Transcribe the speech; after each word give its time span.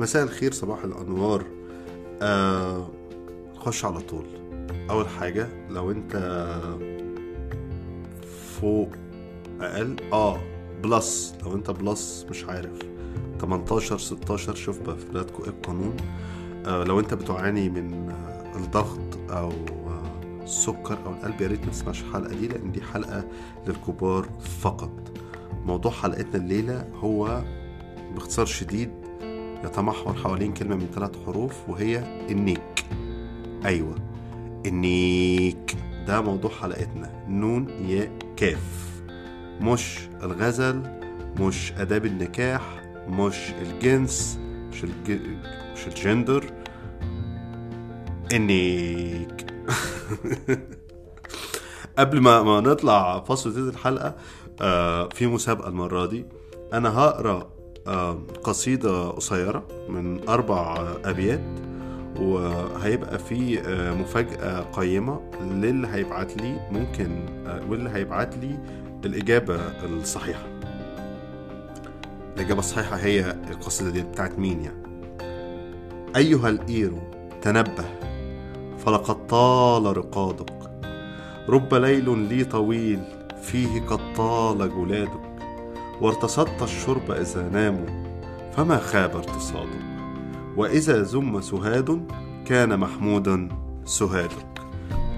مساء 0.00 0.22
الخير 0.22 0.52
صباح 0.52 0.84
الأنوار. 0.84 1.44
آه 2.22 2.88
خش 3.56 3.84
على 3.84 4.00
طول. 4.00 4.26
أول 4.90 5.08
حاجة 5.08 5.48
لو 5.70 5.90
أنت 5.90 6.16
فوق 8.60 8.88
أقل 9.60 9.96
آه 10.12 10.40
plus. 10.82 11.34
لو 11.44 11.54
أنت 11.54 11.70
plus 11.70 12.26
مش 12.30 12.44
عارف. 12.44 12.78
18 13.40 13.98
16 13.98 14.54
شوف 14.54 14.80
بقى 14.80 14.96
في 14.96 15.06
بلادكم 15.08 15.42
إيه 15.42 15.50
القانون. 15.50 15.96
آه 16.66 16.84
لو 16.84 17.00
أنت 17.00 17.14
بتعاني 17.14 17.68
من 17.70 18.12
الضغط 18.56 19.30
أو 19.30 19.52
السكر 20.42 20.98
أو 21.06 21.12
القلب 21.12 21.40
يا 21.40 21.46
ريت 21.48 21.64
ما 21.64 21.70
تسمعش 21.70 22.02
الحلقة 22.02 22.34
دي 22.34 22.48
لأن 22.48 22.72
دي 22.72 22.82
حلقة 22.82 23.24
للكبار 23.66 24.28
فقط. 24.60 24.90
موضوع 25.64 25.92
حلقتنا 25.92 26.36
الليلة 26.36 26.88
هو 27.00 27.42
باختصار 28.14 28.46
شديد 28.46 28.90
يتمحور 29.64 30.14
حوالين 30.14 30.54
كلمة 30.54 30.76
من 30.76 30.86
ثلاث 30.94 31.10
حروف 31.26 31.68
وهي 31.68 31.98
النيك. 32.30 32.84
أيوه 33.64 33.94
النيك. 34.66 35.76
ده 36.06 36.20
موضوع 36.20 36.50
حلقتنا. 36.50 37.24
نون 37.28 37.68
ياء 37.88 38.10
كاف. 38.36 38.84
مش 39.60 39.98
الغزل 40.22 40.82
مش 41.40 41.72
آداب 41.72 42.06
النكاح 42.06 42.62
مش 43.08 43.36
الجنس 43.62 44.38
مش 44.72 44.84
الج... 44.84 45.20
مش 45.72 45.86
الجندر. 45.86 46.44
النيك. 48.32 49.46
قبل 51.98 52.20
ما 52.20 52.42
ما 52.42 52.60
نطلع 52.60 53.20
فصل 53.20 53.50
جديد 53.50 53.66
الحلقة 53.66 54.14
آه 54.60 55.08
في 55.08 55.26
مسابقة 55.26 55.68
المرة 55.68 56.06
دي. 56.06 56.26
أنا 56.72 56.98
هقرأ 56.98 57.53
قصيدة 58.44 59.08
قصيرة 59.08 59.64
من 59.88 60.28
أربع 60.28 60.86
أبيات 61.04 61.40
وهيبقى 62.20 63.18
في 63.18 63.60
آه 63.60 63.94
مفاجأة 63.94 64.60
قيمة 64.60 65.20
للي 65.40 65.88
هيبعت 65.88 66.36
لي 66.36 66.68
ممكن 66.72 67.26
آه 67.46 67.60
واللي 67.70 67.90
هيبعت 67.90 68.36
لي 68.36 68.58
الإجابة 69.04 69.56
الصحيحة. 69.84 70.46
الإجابة 72.36 72.58
الصحيحة 72.60 72.96
هي 72.96 73.36
القصيدة 73.50 73.90
دي 73.90 74.02
بتاعت 74.02 74.38
مين 74.38 74.60
يعني؟ 74.60 74.84
أيها 76.16 76.48
الإير 76.48 76.92
تنبه 77.42 77.84
فلقد 78.78 79.26
طال 79.26 79.96
رقادك. 79.96 80.50
رب 81.48 81.74
ليل 81.74 82.18
لي 82.18 82.44
طويل 82.44 83.00
فيه 83.42 83.80
قد 83.80 84.00
طال 84.16 84.58
جلادك 84.58 85.23
وارتصدت 86.00 86.62
الشرب 86.62 87.10
إذا 87.10 87.48
ناموا 87.48 88.04
فما 88.56 88.78
خاب 88.78 89.16
ارتصادك. 89.16 89.84
وإذا 90.56 91.02
زم 91.02 91.40
سهاد 91.40 92.06
كان 92.46 92.78
محمودا 92.78 93.48
سهادك. 93.84 94.54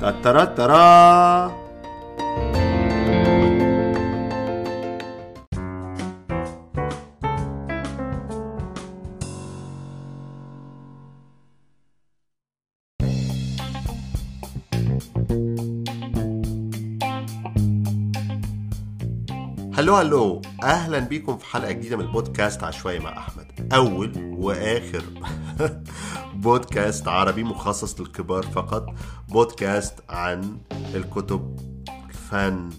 تترا 0.01 0.45
ترى 0.45 1.67
هلو 19.75 19.95
هلو. 19.95 20.46
أهلا 20.63 20.99
بيكم 20.99 21.37
في 21.39 21.47
حلقة 21.47 21.73
جديدة 21.73 21.97
من 21.97 22.05
البودكاست 22.05 22.63
عشوائي 22.65 22.99
مع 22.99 23.19
أحمد. 23.19 23.73
أول 23.73 24.13
وآخر 24.39 25.03
بودكاست 26.35 27.09
عربي 27.09 27.45
مخصص 27.45 28.01
للكبار 28.01 28.43
فقط. 28.43 28.87
بودكاست 29.29 29.95
عن 30.09 30.59
الكتب 30.95 31.57
الفن 32.09 32.71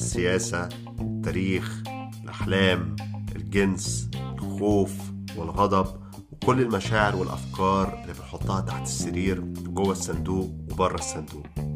السياسة 0.00 0.68
التاريخ 1.00 1.82
الأحلام 2.24 2.96
الجنس 3.36 4.10
الخوف 4.14 4.92
والغضب 5.36 6.02
وكل 6.32 6.60
المشاعر 6.60 7.16
والأفكار 7.16 8.00
اللي 8.02 8.12
بنحطها 8.12 8.60
تحت 8.60 8.82
السرير 8.82 9.40
جوه 9.40 9.92
الصندوق 9.92 10.50
وبره 10.70 10.94
الصندوق. 10.98 11.71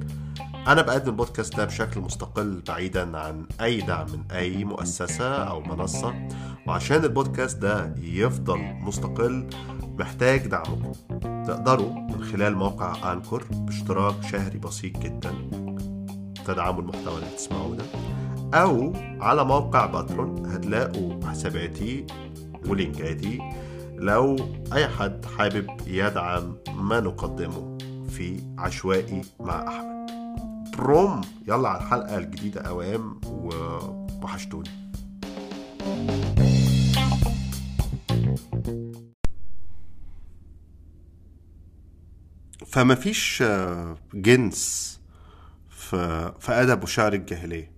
أنا 0.66 0.82
بقدم 0.82 1.10
البودكاست 1.10 1.56
ده 1.56 1.64
بشكل 1.64 2.00
مستقل 2.00 2.62
بعيدا 2.68 3.18
عن 3.18 3.46
أي 3.60 3.80
دعم 3.80 4.06
من 4.12 4.22
أي 4.32 4.64
مؤسسة 4.64 5.34
أو 5.34 5.60
منصة 5.60 6.14
وعشان 6.66 7.04
البودكاست 7.04 7.58
ده 7.58 7.94
يفضل 7.98 8.58
مستقل 8.80 9.46
محتاج 9.98 10.46
دعمكم. 10.46 10.92
تقدروا 11.46 11.92
من 11.94 12.24
خلال 12.24 12.56
موقع 12.56 13.12
أنكور 13.12 13.44
باشتراك 13.50 14.14
شهري 14.22 14.58
بسيط 14.58 14.98
جدا 14.98 15.34
تدعموا 16.46 16.80
المحتوى 16.82 17.14
اللي 17.18 17.30
بتسمعوه 17.32 17.76
ده 17.76 17.84
أو 18.54 18.92
على 19.20 19.44
موقع 19.44 19.86
باترون 19.86 20.46
هتلاقوا 20.46 21.24
حساباتي 21.26 22.06
ولينكاتي. 22.68 23.38
لو 23.98 24.36
أي 24.72 24.88
حد 24.88 25.24
حابب 25.38 25.66
يدعم 25.86 26.56
ما 26.74 27.00
نقدمه 27.00 27.78
في 28.08 28.40
عشوائي 28.58 29.22
مع 29.40 29.68
أحمد. 29.68 29.95
بروم 30.76 31.20
يلا 31.48 31.68
على 31.68 31.78
الحلقة 31.78 32.18
الجديدة 32.18 32.60
أوام 32.60 33.20
ووحشتوني. 33.26 34.70
فما 42.66 42.94
فيش 42.94 43.44
جنس 44.14 45.00
في, 45.68 46.32
في 46.40 46.52
أدب 46.52 46.82
وشعر 46.82 47.12
الجاهلية. 47.12 47.72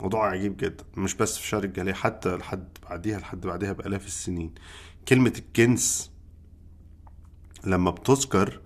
موضوع 0.00 0.30
عجيب 0.30 0.56
جدا. 0.56 0.84
مش 0.96 1.14
بس 1.14 1.38
في 1.38 1.46
شعر 1.46 1.64
الجاهلية 1.64 1.92
حتى 1.92 2.36
لحد 2.36 2.68
بعديها 2.82 3.18
لحد 3.18 3.40
بعديها 3.40 3.72
بآلاف 3.72 4.06
السنين. 4.06 4.54
كلمة 5.08 5.32
الجنس 5.38 6.10
لما 7.64 7.90
بتذكر 7.90 8.60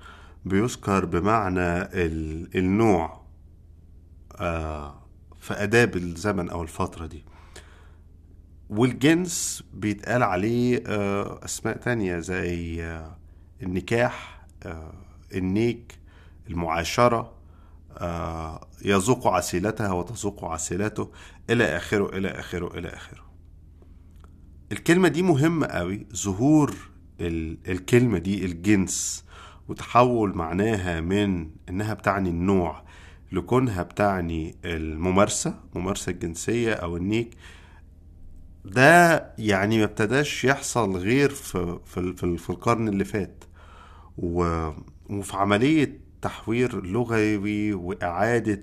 بيذكر 0.45 1.05
بمعنى 1.05 1.83
النوع 2.55 3.21
في 5.41 5.51
آداب 5.51 5.97
الزمن 5.97 6.51
أو 6.51 6.63
الفترة 6.63 7.07
دي. 7.07 7.25
والجنس 8.71 9.65
بيتقال 9.75 10.23
عليه 10.23 10.83
أسماء 11.45 11.77
تانية 11.77 12.19
زي 12.19 12.85
النكاح 13.63 14.47
النيك 15.35 15.99
المعاشرة 16.49 17.33
يذوق 18.85 19.27
عسيلتها 19.27 19.93
وتذوق 19.93 20.45
عسيلته 20.45 21.11
إلى 21.51 21.77
آخره 21.77 22.19
إلى 22.19 22.29
آخره 22.29 22.79
إلى 22.79 22.89
آخره. 22.89 23.31
الكلمة 24.73 25.09
دي 25.09 25.23
مهمة 25.23 25.67
قوي 25.67 26.07
ظهور 26.17 26.75
الكلمة 27.21 28.19
دي 28.19 28.45
الجنس. 28.45 29.25
وتحول 29.71 30.37
معناها 30.37 31.01
من 31.01 31.51
إنها 31.69 31.95
بتعني 31.95 32.29
النوع 32.31 32.83
لكونها 33.33 33.83
بتعني 33.83 34.57
الممارسة 34.65 35.55
ممارسة 35.75 36.11
الجنسية 36.13 36.73
أو 36.73 36.97
النيك. 36.97 37.37
ده 38.65 39.27
يعني 39.39 39.79
ما 39.79 39.85
ابتداش 39.85 40.45
يحصل 40.45 40.97
غير 40.97 41.31
في, 41.31 41.79
في, 41.85 42.13
في, 42.17 42.37
في 42.39 42.51
القرن 42.51 42.89
اللي 42.89 43.05
فات. 43.05 43.45
وفي 44.19 45.37
عملية 45.37 46.01
تحوير 46.23 46.87
لغوي 46.87 47.73
وإعادة 47.73 48.63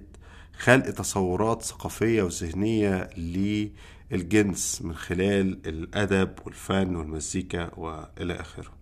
خلق 0.58 0.90
تصورات 0.90 1.62
ثقافية 1.62 2.24
وذهنية 2.24 3.10
للجنس 4.12 4.82
من 4.82 4.96
خلال 4.96 5.68
الأدب 5.68 6.32
والفن 6.46 6.96
والمزيكا 6.96 7.72
وإلى 7.78 8.34
آخره. 8.34 8.77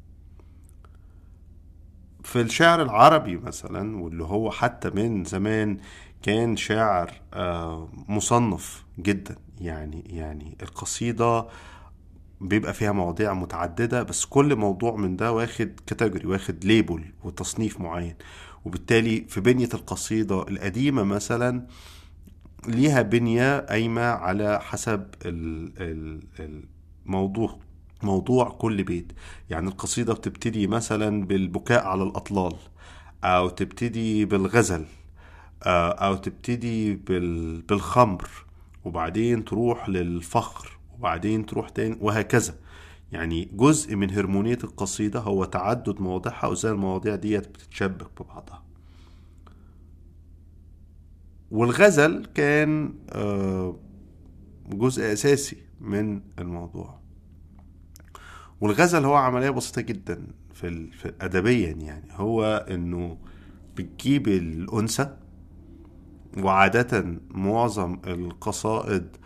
في 2.26 2.42
الشعر 2.42 2.82
العربي 2.82 3.38
مثلا 3.38 4.04
واللي 4.04 4.24
هو 4.24 4.52
حتى 4.52 4.90
من 4.90 5.24
زمان 5.24 5.78
كان 6.22 6.58
شاعر 6.58 7.12
مصنف 8.08 8.84
جدا. 9.00 9.36
يعني 9.62 10.04
يعني 10.10 10.58
القصيدة 10.62 11.48
بيبقى 12.42 12.74
فيها 12.74 12.92
مواضيع 12.92 13.34
متعددة 13.34 14.04
بس 14.04 14.26
كل 14.26 14.56
موضوع 14.56 14.96
من 14.96 15.16
ده 15.16 15.32
واخد 15.32 15.72
category 15.88 16.28
واخد 16.28 16.66
label 16.66 17.06
وتصنيف 17.24 17.80
معين. 17.82 18.16
وبالتالي 18.66 19.26
في 19.30 19.42
بنية 19.42 19.70
القصيدة 19.74 20.42
القديمة 20.48 21.04
مثلا 21.04 21.68
ليها 22.68 23.02
بنية 23.02 23.60
قايمة 23.60 24.02
على 24.02 24.60
حسب 24.62 25.08
الموضوع. 27.06 27.60
موضوع 28.04 28.50
كل 28.50 28.84
بيت. 28.84 29.12
يعني 29.50 29.68
القصيدة 29.68 30.14
بتبتدي 30.14 30.68
مثلا 30.68 31.26
بالبكاء 31.26 31.86
على 31.86 32.04
الأطلال 32.04 32.54
أو 33.24 33.50
تبتدي 33.50 34.26
بالغزل 34.26 34.86
أو 35.64 36.16
تبتدي 36.16 36.94
بالخمر 37.70 38.30
وبعدين 38.86 39.46
تروح 39.46 39.90
للفخر 39.90 40.78
وبعدين 40.98 41.46
تروح 41.46 41.70
تاني 41.70 41.98
وهكذا. 42.02 42.56
يعني 43.12 43.50
جزء 43.54 43.96
من 43.96 44.12
هرمونية 44.12 44.58
القصيدة 44.64 45.20
هو 45.20 45.46
تعدد 45.46 46.02
مواضيعها 46.02 46.48
وازاي 46.48 46.72
المواضيع 46.72 47.16
ديت 47.16 47.48
بتتشبك 47.48 48.22
ببعضها. 48.22 48.64
والغزل 51.52 52.26
كان 52.26 52.94
آه، 53.10 53.76
جزء 54.70 55.14
أساسي 55.14 55.58
من 55.82 56.22
الموضوع. 56.40 57.05
والغزل 58.62 59.06
هو 59.06 59.16
عملية 59.16 59.50
بسيطة 59.50 59.82
جدا 59.82 60.28
في, 60.54 60.92
في 60.92 61.14
أدبيا 61.22 61.72
يعني. 61.72 62.08
هو 62.12 62.66
إنه 62.70 63.18
بتجيب 63.76 64.28
الأنثى 64.28 65.18
وعادة 66.38 67.06
معظم 67.32 68.00
القصائد 68.08 69.18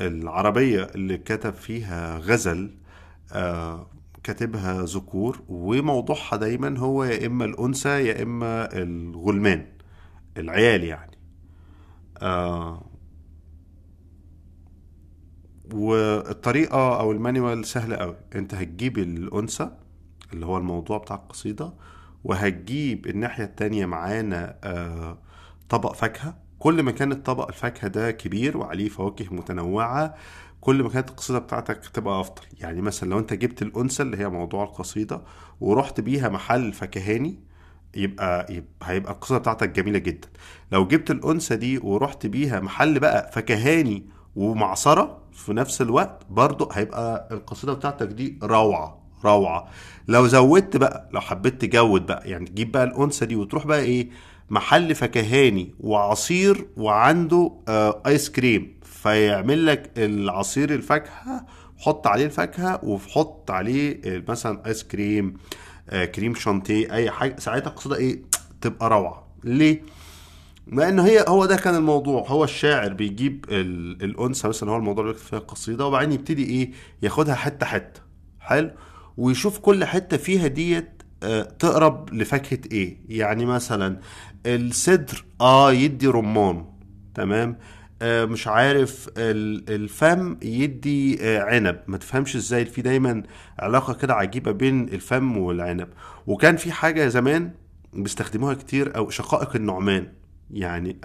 العربية 0.00 0.84
اللي 0.94 1.18
كتب 1.18 1.52
فيها 1.54 2.18
غزل 2.18 2.74
آه 3.32 3.90
كاتبها 4.22 4.82
ذكور 4.82 5.42
وموضوعها 5.48 6.36
دايما 6.36 6.78
هو 6.78 7.04
يا 7.04 7.26
إما 7.26 7.44
الأنثى 7.44 8.06
يا 8.06 8.22
إما 8.22 8.68
الغلمان 8.82 9.66
العيال 10.36 10.84
يعني. 10.84 11.18
آه 12.22 12.84
والطريقة 15.74 17.00
أو 17.00 17.12
المانيوال 17.12 17.64
سهلة 17.64 17.96
أوي. 17.96 18.16
أنت 18.34 18.54
هتجيب 18.54 18.98
الأنثى 18.98 19.70
اللي 20.32 20.46
هو 20.46 20.58
الموضوع 20.58 20.98
بتاع 20.98 21.16
القصيدة 21.16 21.72
وهتجيب 22.24 23.06
الناحية 23.06 23.44
التانية 23.44 23.86
معانا 23.86 24.56
آه 24.64 25.18
طبق 25.68 25.92
فاكهة. 25.94 26.36
كل 26.58 26.82
ما 26.82 26.90
كان 26.90 27.12
الطبق 27.12 27.48
الفاكهة 27.48 27.88
ده 27.88 28.10
كبير 28.10 28.56
وعليه 28.56 28.88
فواكه 28.88 29.34
متنوعة 29.34 30.14
كل 30.60 30.82
ما 30.82 30.88
كانت 30.88 31.08
القصيدة 31.10 31.38
بتاعتك 31.38 31.86
تبقى 31.86 32.20
أفضل. 32.20 32.42
يعني 32.60 32.82
مثلا 32.82 33.08
لو 33.10 33.18
أنت 33.18 33.32
جبت 33.32 33.62
الأنثى 33.62 34.02
اللي 34.02 34.16
هي 34.16 34.28
موضوع 34.28 34.64
القصيدة 34.64 35.22
ورحت 35.60 36.00
بيها 36.00 36.28
محل 36.28 36.72
فكهاني 36.72 37.40
يبقى, 37.96 38.46
يبقى 38.54 38.68
هيبقى 38.90 39.12
القصيدة 39.12 39.38
بتاعتك 39.40 39.68
جميلة 39.68 39.98
جدا. 39.98 40.28
لو 40.72 40.86
جبت 40.86 41.10
الأنثى 41.10 41.56
دي 41.56 41.78
ورحت 41.78 42.26
بيها 42.26 42.60
محل 42.60 42.98
بقى 43.00 43.30
فكهاني 43.32 44.06
ومعصرة 44.36 45.18
في 45.36 45.52
نفس 45.52 45.82
الوقت 45.82 46.22
برضو 46.30 46.68
هيبقى 46.72 47.28
القصيدة 47.32 47.72
بتاعتك 47.72 48.06
دي 48.06 48.38
روعة 48.42 48.98
روعة. 49.24 49.68
لو 50.08 50.26
زودت 50.26 50.76
بقى 50.76 51.08
لو 51.12 51.20
حبيت 51.20 51.60
تجود 51.64 52.06
بقى 52.06 52.30
يعني 52.30 52.46
تجيب 52.46 52.72
بقى 52.72 52.84
الأنثى 52.84 53.26
دي 53.26 53.36
وتروح 53.36 53.66
بقى 53.66 53.80
إيه 53.80 54.08
محل 54.50 54.94
فكهاني 54.94 55.74
وعصير 55.80 56.66
وعنده 56.76 57.52
آه 57.68 58.02
ايس 58.06 58.30
كريم 58.30 58.80
فيعمل 58.82 59.66
لك 59.66 59.90
العصير 59.96 60.74
الفاكهة 60.74 61.46
حط 61.78 62.06
عليه 62.06 62.24
الفاكهة 62.26 62.80
وحط 62.84 63.50
عليه 63.50 64.00
مثلا 64.28 64.66
ايس 64.66 64.84
كريم 64.84 65.36
آه 65.90 66.04
كريم 66.04 66.34
شانتيه 66.34 66.92
أي 66.92 67.10
حاجة 67.10 67.40
ساعتها 67.40 67.70
القصيدة 67.70 67.96
إيه 67.96 68.22
تبقى 68.60 68.90
روعة. 68.90 69.26
ليه؟ 69.44 69.82
لأن 70.66 70.98
هي 71.00 71.24
هو 71.28 71.46
ده 71.46 71.56
كان 71.56 71.74
الموضوع. 71.74 72.24
هو 72.28 72.44
الشاعر 72.44 72.92
بيجيب 72.92 73.44
الأنثى 74.02 74.48
مثلا 74.48 74.70
هو 74.70 74.76
الموضوع 74.76 75.04
اللي 75.04 75.12
بيكتب 75.14 75.28
فيها 75.28 75.38
القصيده 75.38 75.86
وبعدين 75.86 76.12
يبتدي 76.12 76.44
إيه؟ 76.44 76.70
ياخدها 77.02 77.34
حتة 77.34 77.66
حتة. 77.66 78.00
حلو؟ 78.40 78.70
ويشوف 79.16 79.58
كل 79.58 79.84
حتة 79.84 80.16
فيها 80.16 80.46
ديت 80.46 81.02
تقرب 81.58 82.14
لفاكهة 82.14 82.58
إيه. 82.72 82.96
يعني 83.08 83.46
مثلا 83.46 84.00
الصدر 84.46 85.24
آه 85.40 85.72
يدي 85.72 86.06
رمان 86.06 86.64
تمام؟ 87.14 87.58
آه 88.02 88.24
مش 88.24 88.48
عارف 88.48 89.10
الفم 89.18 90.36
يدي 90.42 91.18
آه 91.22 91.42
عنب. 91.42 91.80
ما 91.86 91.96
تفهمش 91.98 92.36
إزاي. 92.36 92.64
في 92.64 92.82
دايما 92.82 93.22
علاقة 93.58 93.92
كده 93.94 94.14
عجيبة 94.14 94.50
بين 94.52 94.88
الفم 94.88 95.36
والعنب. 95.36 95.88
وكان 96.26 96.56
في 96.56 96.72
حاجة 96.72 97.08
زمان 97.08 97.50
بيستخدموها 97.92 98.54
كتير 98.54 98.96
أو 98.96 99.10
شقائق 99.10 99.56
النعمان. 99.56 100.08
يعني 100.50 100.96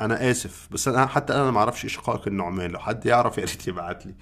أنا 0.00 0.30
آسف 0.30 0.68
بس 0.70 0.88
أنا 0.88 1.06
حتى 1.06 1.34
أنا 1.34 1.50
ما 1.50 1.58
أعرفش 1.58 1.84
إيه 1.84 1.90
شقائق 1.90 2.22
النعمان 2.28 2.70
لو 2.70 2.78
حد 2.78 3.06
يعرف 3.06 3.38
يا 3.38 3.44
ريت 3.44 3.68
يبعت 3.68 4.06
لي. 4.06 4.14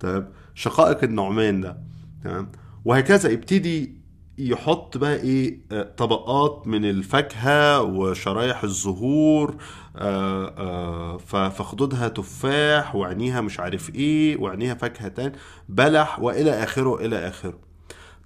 تمام 0.00 0.28
شقائق 0.54 1.04
النعمان 1.04 1.60
ده 1.60 1.76
تمام؟ 2.24 2.52
وهكذا 2.84 3.30
يبتدي 3.30 4.02
يحط 4.38 4.96
بقى 4.96 5.14
إيه 5.16 5.58
طبقات 5.96 6.66
من 6.66 6.84
الفاكهة 6.84 7.82
وشرايح 7.82 8.62
الزهور 8.64 9.56
فخدودها 11.26 12.08
تفاح 12.08 12.94
وعينيها 12.96 13.40
مش 13.40 13.60
عارف 13.60 13.94
إيه 13.94 14.36
وعينيها 14.36 14.74
فاكهة 14.74 15.08
تاني 15.08 15.32
بلح 15.68 16.20
وإلى 16.20 16.50
آخره 16.62 16.96
إلى 17.06 17.28
آخره. 17.28 17.58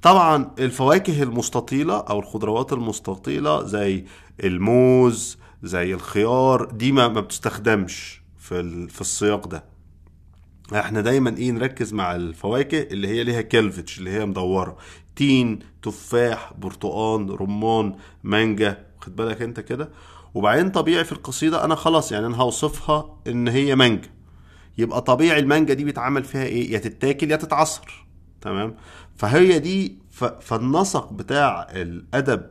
طبعا 0.03 0.51
الفواكه 0.59 1.23
المستطيلة 1.23 1.97
أو 2.01 2.19
الخضروات 2.19 2.73
المستطيلة 2.73 3.63
زي 3.65 4.05
الموز 4.45 5.39
زي 5.67 5.95
الخيار 5.95 6.65
دي 6.71 6.93
ما, 6.93 7.09
ما 7.09 7.21
بتستخدمش 7.21 8.23
في, 8.39 8.89
في 8.89 9.01
السياق 9.01 9.47
ده. 9.47 9.65
إحنا 10.75 11.01
دايما 11.01 11.37
إيه 11.37 11.51
نركز 11.51 11.93
مع 11.95 12.15
الفواكه 12.17 12.83
اللي 12.83 13.09
هي 13.09 13.25
ليها 13.25 13.41
كلفتش 13.43 13.99
اللي 13.99 14.11
هي 14.11 14.27
مدورة. 14.27 14.77
تين 15.17 15.59
تفاح 15.83 16.53
برتقان 16.59 17.31
رمان 17.31 17.97
مانجا 18.25 18.87
خد 19.01 19.17
بالك 19.17 19.43
انت 19.43 19.61
كده؟ 19.61 19.91
وبعدين 20.35 20.71
طبيعي 20.71 21.05
في 21.05 21.13
القصيدة 21.13 21.65
أنا 21.65 21.75
خلاص 21.75 22.13
يعني 22.13 22.27
أنا 22.27 22.37
هوصفها 22.37 23.19
إن 23.27 23.49
هي 23.49 23.75
مانجا. 23.77 24.09
يبقى 24.79 25.03
طبيعي 25.03 25.39
المانجا 25.41 25.75
دي 25.75 25.85
بيتعمل 25.85 26.25
فيها 26.25 26.45
إيه؟ 26.45 26.73
يا 26.73 26.79
تتاكل 26.79 27.31
يا 27.31 27.37
تتعصر. 27.37 28.07
تمام؟ 28.41 28.75
فهي 29.17 29.59
دي 29.59 29.99
فالنسق 30.41 31.13
بتاع 31.13 31.69
الأدب 31.73 32.47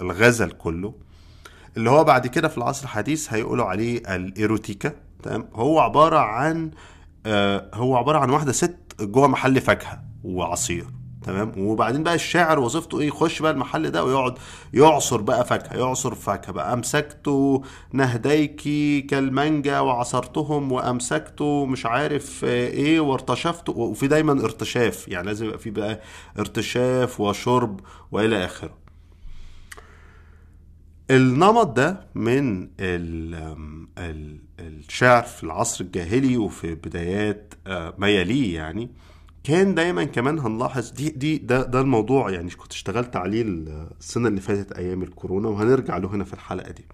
الغزل 0.00 0.50
كله 0.50 0.94
اللي 1.76 1.90
هو 1.90 2.04
بعد 2.04 2.26
كده 2.26 2.48
في 2.48 2.58
العصر 2.58 2.84
الحديث 2.84 3.32
هيقولوا 3.32 3.64
عليه 3.64 4.14
الإيروتيكا 4.16 4.92
تمام؟ 5.22 5.48
هو 5.54 5.80
عبارة 5.80 6.18
عن 6.18 6.70
آه 7.26 7.70
هو 7.74 7.96
عبارة 7.96 8.18
عن 8.18 8.30
واحدة 8.30 8.52
ست 8.52 8.76
جوه 9.00 9.26
محل 9.28 9.60
فاكهة 9.60 10.00
وعصير 10.24 10.84
تمام؟ 11.22 11.52
وبعدين 11.58 12.02
بقى 12.02 12.14
الشاعر 12.14 12.58
وظيفته 12.60 13.00
إيه؟ 13.00 13.08
يخش 13.08 13.42
بقى 13.42 13.52
المحل 13.52 13.90
ده 13.90 14.04
ويقعد 14.04 14.34
يعصر 14.74 15.20
بقى 15.20 15.44
فاكهة 15.44 15.76
يعصر 15.78 16.14
فاكهة 16.14 16.52
بقى. 16.52 16.72
امسكت 16.72 17.30
نهديك 17.92 18.62
كالمانجا 19.10 19.80
وعصرتهم 19.80 20.72
وامسكت 20.72 21.42
مش 21.42 21.86
عارف 21.86 22.44
إيه 22.44 23.00
وارتشفت 23.00 23.68
وفي 23.68 24.06
دايما 24.08 24.32
ارتشاف 24.44 25.08
يعني 25.08 25.26
لازم 25.26 25.46
يبقى 25.46 25.58
في 25.58 25.70
بقى 25.70 26.00
ارتشاف 26.38 27.20
وشرب 27.20 27.80
وإلى 28.12 28.44
آخره. 28.44 28.77
النمط 31.10 31.66
ده 31.66 32.06
من 32.14 32.62
ال 32.80 33.34
ال 33.98 34.40
الشعر 34.60 35.22
في 35.22 35.44
العصر 35.44 35.84
الجاهلي 35.84 36.36
وفي 36.36 36.74
بدايات 36.74 37.54
ما 37.98 38.08
يليه 38.08 38.54
يعني 38.54 38.90
كان 39.44 39.74
دايما 39.74 40.04
كمان 40.04 40.38
هنلاحظ 40.38 40.90
دي 40.90 41.08
دي 41.10 41.38
ده 41.38 41.62
ده 41.62 41.80
الموضوع 41.80 42.30
يعني 42.30 42.50
كنت 42.50 42.72
اشتغلت 42.72 43.16
عليه 43.16 43.42
السنة 44.00 44.28
اللي 44.28 44.40
فاتت 44.40 44.72
أيام 44.72 45.02
الكورونا 45.02 45.48
وهنرجع 45.48 45.96
له 45.96 46.08
هنا 46.14 46.24
في 46.24 46.32
الحلقة 46.34 46.70
دي. 46.70 46.84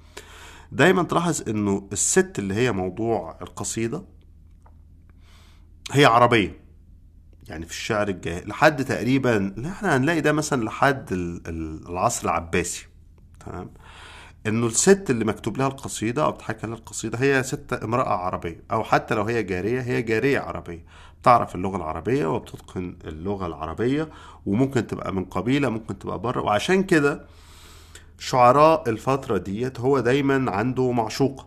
دايما 0.72 1.02
تلاحظ 1.02 1.48
إنه 1.48 1.88
الست 1.92 2.38
اللي 2.38 2.54
هي 2.54 2.72
موضوع 2.72 3.38
القصيدة 3.42 4.04
هي 5.92 6.04
عربية. 6.04 6.64
يعني 7.48 7.66
في 7.66 7.72
الشعر 7.72 8.08
الجاهلي 8.08 8.46
لحد 8.46 8.84
تقريبا 8.84 9.54
إحنا 9.66 9.96
هنلاقي 9.96 10.20
ده 10.20 10.32
مثلا 10.32 10.64
لحد 10.64 11.06
العصر 11.48 12.24
العباسي 12.24 12.86
تمام؟ 13.46 13.70
إنه 14.46 14.66
الست 14.66 15.10
اللي 15.10 15.24
مكتوب 15.24 15.58
لها 15.58 15.66
القصيدة 15.66 16.24
أو 16.24 16.30
بتحكى 16.32 16.66
لها 16.66 16.76
القصيدة 16.76 17.18
هي 17.18 17.42
ست 17.42 17.72
امرأة 17.72 18.08
عربية 18.08 18.60
أو 18.72 18.84
حتى 18.84 19.14
لو 19.14 19.22
هي 19.22 19.42
جارية 19.42 19.80
هي 19.80 20.02
جارية 20.02 20.40
عربية. 20.40 20.84
بتعرف 21.22 21.54
اللغة 21.54 21.76
العربية 21.76 22.26
وبتتقن 22.26 22.96
اللغة 23.04 23.46
العربية 23.46 24.08
وممكن 24.46 24.86
تبقى 24.86 25.12
من 25.14 25.24
قبيلة 25.24 25.68
ممكن 25.68 25.98
تبقى 25.98 26.18
بره 26.18 26.40
وعشان 26.42 26.82
كده 26.82 27.24
شعراء 28.18 28.88
الفترة 28.90 29.38
ديت 29.38 29.80
هو 29.80 30.00
دايما 30.00 30.50
عنده 30.50 30.92
معشوقه 30.92 31.46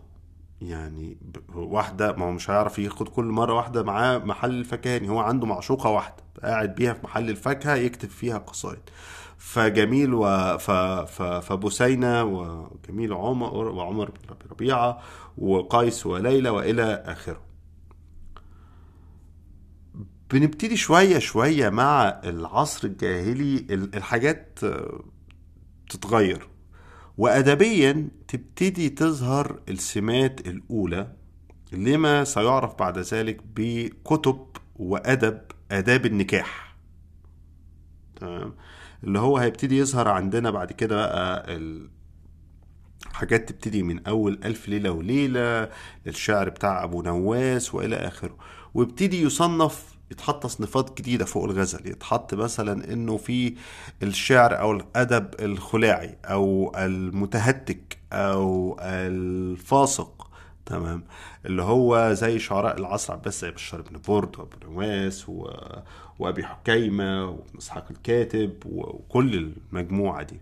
يعني 0.62 1.16
واحدة 1.54 2.12
ما 2.12 2.24
هو 2.24 2.30
مش 2.30 2.50
هيعرف 2.50 2.78
ياخد 2.78 3.08
كل 3.08 3.24
مرة 3.24 3.54
واحدة 3.54 3.82
معاه 3.82 4.18
محل 4.18 4.50
الفكهاني 4.50 5.08
هو 5.08 5.18
عنده 5.18 5.46
معشوقة 5.46 5.90
واحدة 5.90 6.16
قاعد 6.42 6.74
بيها 6.74 6.92
في 6.92 7.00
محل 7.04 7.30
الفاكهة 7.30 7.74
يكتب 7.74 8.08
فيها 8.10 8.38
قصائد. 8.38 8.80
فجميل 9.38 10.14
و 10.14 10.24
ف... 10.58 10.70
ف... 10.70 11.22
فبسينة 11.22 12.24
وجميل 12.24 13.12
عمر 13.12 13.68
وعمر 13.68 14.10
بن 14.10 14.50
ربيعة 14.50 15.02
وقيس 15.38 16.06
وليلى 16.06 16.48
وإلى 16.48 17.02
آخره. 17.06 17.40
بنبتدي 20.30 20.76
شوية 20.76 21.18
شوية 21.18 21.68
مع 21.68 22.20
العصر 22.24 22.88
الجاهلي 22.88 23.66
الحاجات 23.70 24.58
تتغير. 25.90 26.48
وأدبيا 27.18 28.08
تبتدي 28.28 28.88
تظهر 28.88 29.60
السمات 29.68 30.48
الأولى 30.48 31.12
لما 31.72 32.24
سيعرف 32.24 32.74
بعد 32.74 32.98
ذلك 32.98 33.40
بكتب 33.56 34.46
وأدب 34.76 35.40
آداب 35.70 36.06
النكاح. 36.06 36.76
تمام؟ 38.16 38.54
اللي 39.04 39.18
هو 39.18 39.38
هيبتدي 39.38 39.78
يظهر 39.78 40.08
عندنا 40.08 40.50
بعد 40.50 40.72
كده 40.72 40.96
بقى 40.96 41.56
ال... 41.56 41.90
حاجات 43.12 43.48
تبتدي 43.48 43.82
من 43.82 44.06
أول 44.06 44.40
ألف 44.44 44.68
ليلة 44.68 44.90
وليلة 44.90 45.68
للشعر 46.06 46.48
بتاع 46.48 46.84
أبو 46.84 47.02
نواس 47.02 47.74
وإلى 47.74 47.96
آخره. 47.96 48.36
ويبتدي 48.74 49.22
يصنف 49.22 49.84
يتحط 50.10 50.42
تصنيفات 50.42 50.98
جديدة 50.98 51.24
فوق 51.24 51.44
الغزل. 51.44 51.86
يتحط 51.86 52.34
مثلا 52.34 52.92
إنه 52.92 53.16
في 53.16 53.54
الشعر 54.02 54.60
أو 54.60 54.72
الأدب 54.72 55.28
الخلاعي 55.40 56.18
أو 56.24 56.72
المتهتك 56.76 57.98
أو 58.12 58.76
الفاسق 58.82 60.27
تمام. 60.68 61.04
اللي 61.46 61.62
هو 61.62 62.12
زي 62.12 62.38
شعراء 62.38 62.78
العصر 62.78 63.12
عباس 63.12 63.40
زي 63.40 63.50
بشار 63.50 63.80
بن 63.82 64.00
برد 64.08 64.38
وأبو 64.38 64.56
نواس 64.64 65.28
و... 65.28 65.50
وأبي 66.18 66.44
حكيمة 66.44 67.24
وابن 67.30 67.58
اسحاق 67.58 67.86
الكاتب 67.90 68.52
وكل 68.66 69.52
المجموعة 69.72 70.22
دي. 70.22 70.40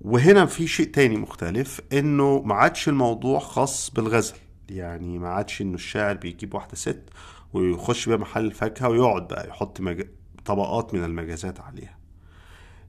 وهنا 0.00 0.46
في 0.46 0.66
شيء 0.66 0.86
تاني 0.86 1.16
مختلف 1.16 1.80
إنه 1.92 2.42
ما 2.42 2.54
عادش 2.54 2.88
الموضوع 2.88 3.38
خاص 3.38 3.90
بالغزل. 3.90 4.36
يعني 4.68 5.18
ما 5.18 5.28
عادش 5.28 5.62
إنه 5.62 5.74
الشاعر 5.74 6.14
بيجيب 6.14 6.54
واحدة 6.54 6.74
ست 6.74 7.02
ويخش 7.52 8.08
بيها 8.08 8.16
محل 8.16 8.44
الفاكهة 8.44 8.88
ويقعد 8.88 9.28
بقى 9.28 9.48
يحط 9.48 9.80
مج... 9.80 10.06
طبقات 10.44 10.94
من 10.94 11.04
المجازات 11.04 11.60
عليها. 11.60 11.98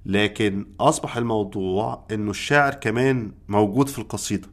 لكن 0.06 0.65
أصبح 0.80 1.18
الموضوع 1.18 2.06
إنه 2.12 2.32
الشاعر 2.32 2.74
كمان 2.74 3.32
موجود 3.48 3.88
في 3.88 4.00
القصيدة. 4.00 4.48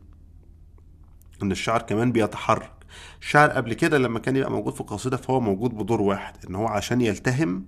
إن 1.42 1.52
الشاعر 1.52 1.82
كمان 1.82 2.12
بيتحرك. 2.12 2.72
الشاعر 3.20 3.50
قبل 3.50 3.74
كده 3.74 3.98
لما 3.98 4.18
كان 4.18 4.36
يبقى 4.36 4.50
موجود 4.50 4.74
في 4.74 4.80
القصيده 4.80 5.16
فهو 5.16 5.40
موجود 5.40 5.74
بدور 5.74 6.00
واحد 6.02 6.34
إن 6.50 6.54
هو 6.54 6.66
عشان 6.66 7.00
يلتهم 7.00 7.64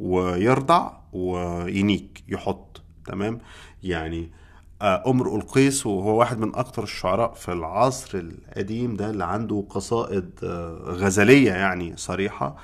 ويرضع 0.00 0.90
وينيك 1.12 2.24
يحط. 2.28 2.82
تمام؟ 3.06 3.38
يعني 3.82 4.30
امرؤ 4.82 5.36
القيس 5.36 5.86
وهو 5.86 6.18
واحد 6.18 6.38
من 6.38 6.54
أكتر 6.54 6.82
الشعراء 6.82 7.32
في 7.34 7.52
العصر 7.52 8.18
القديم 8.18 8.96
ده 8.96 9.10
اللي 9.10 9.24
عنده 9.24 9.64
قصائد 9.70 10.30
غزلية 10.84 11.52
يعني 11.52 11.96
صريحة. 11.96 12.56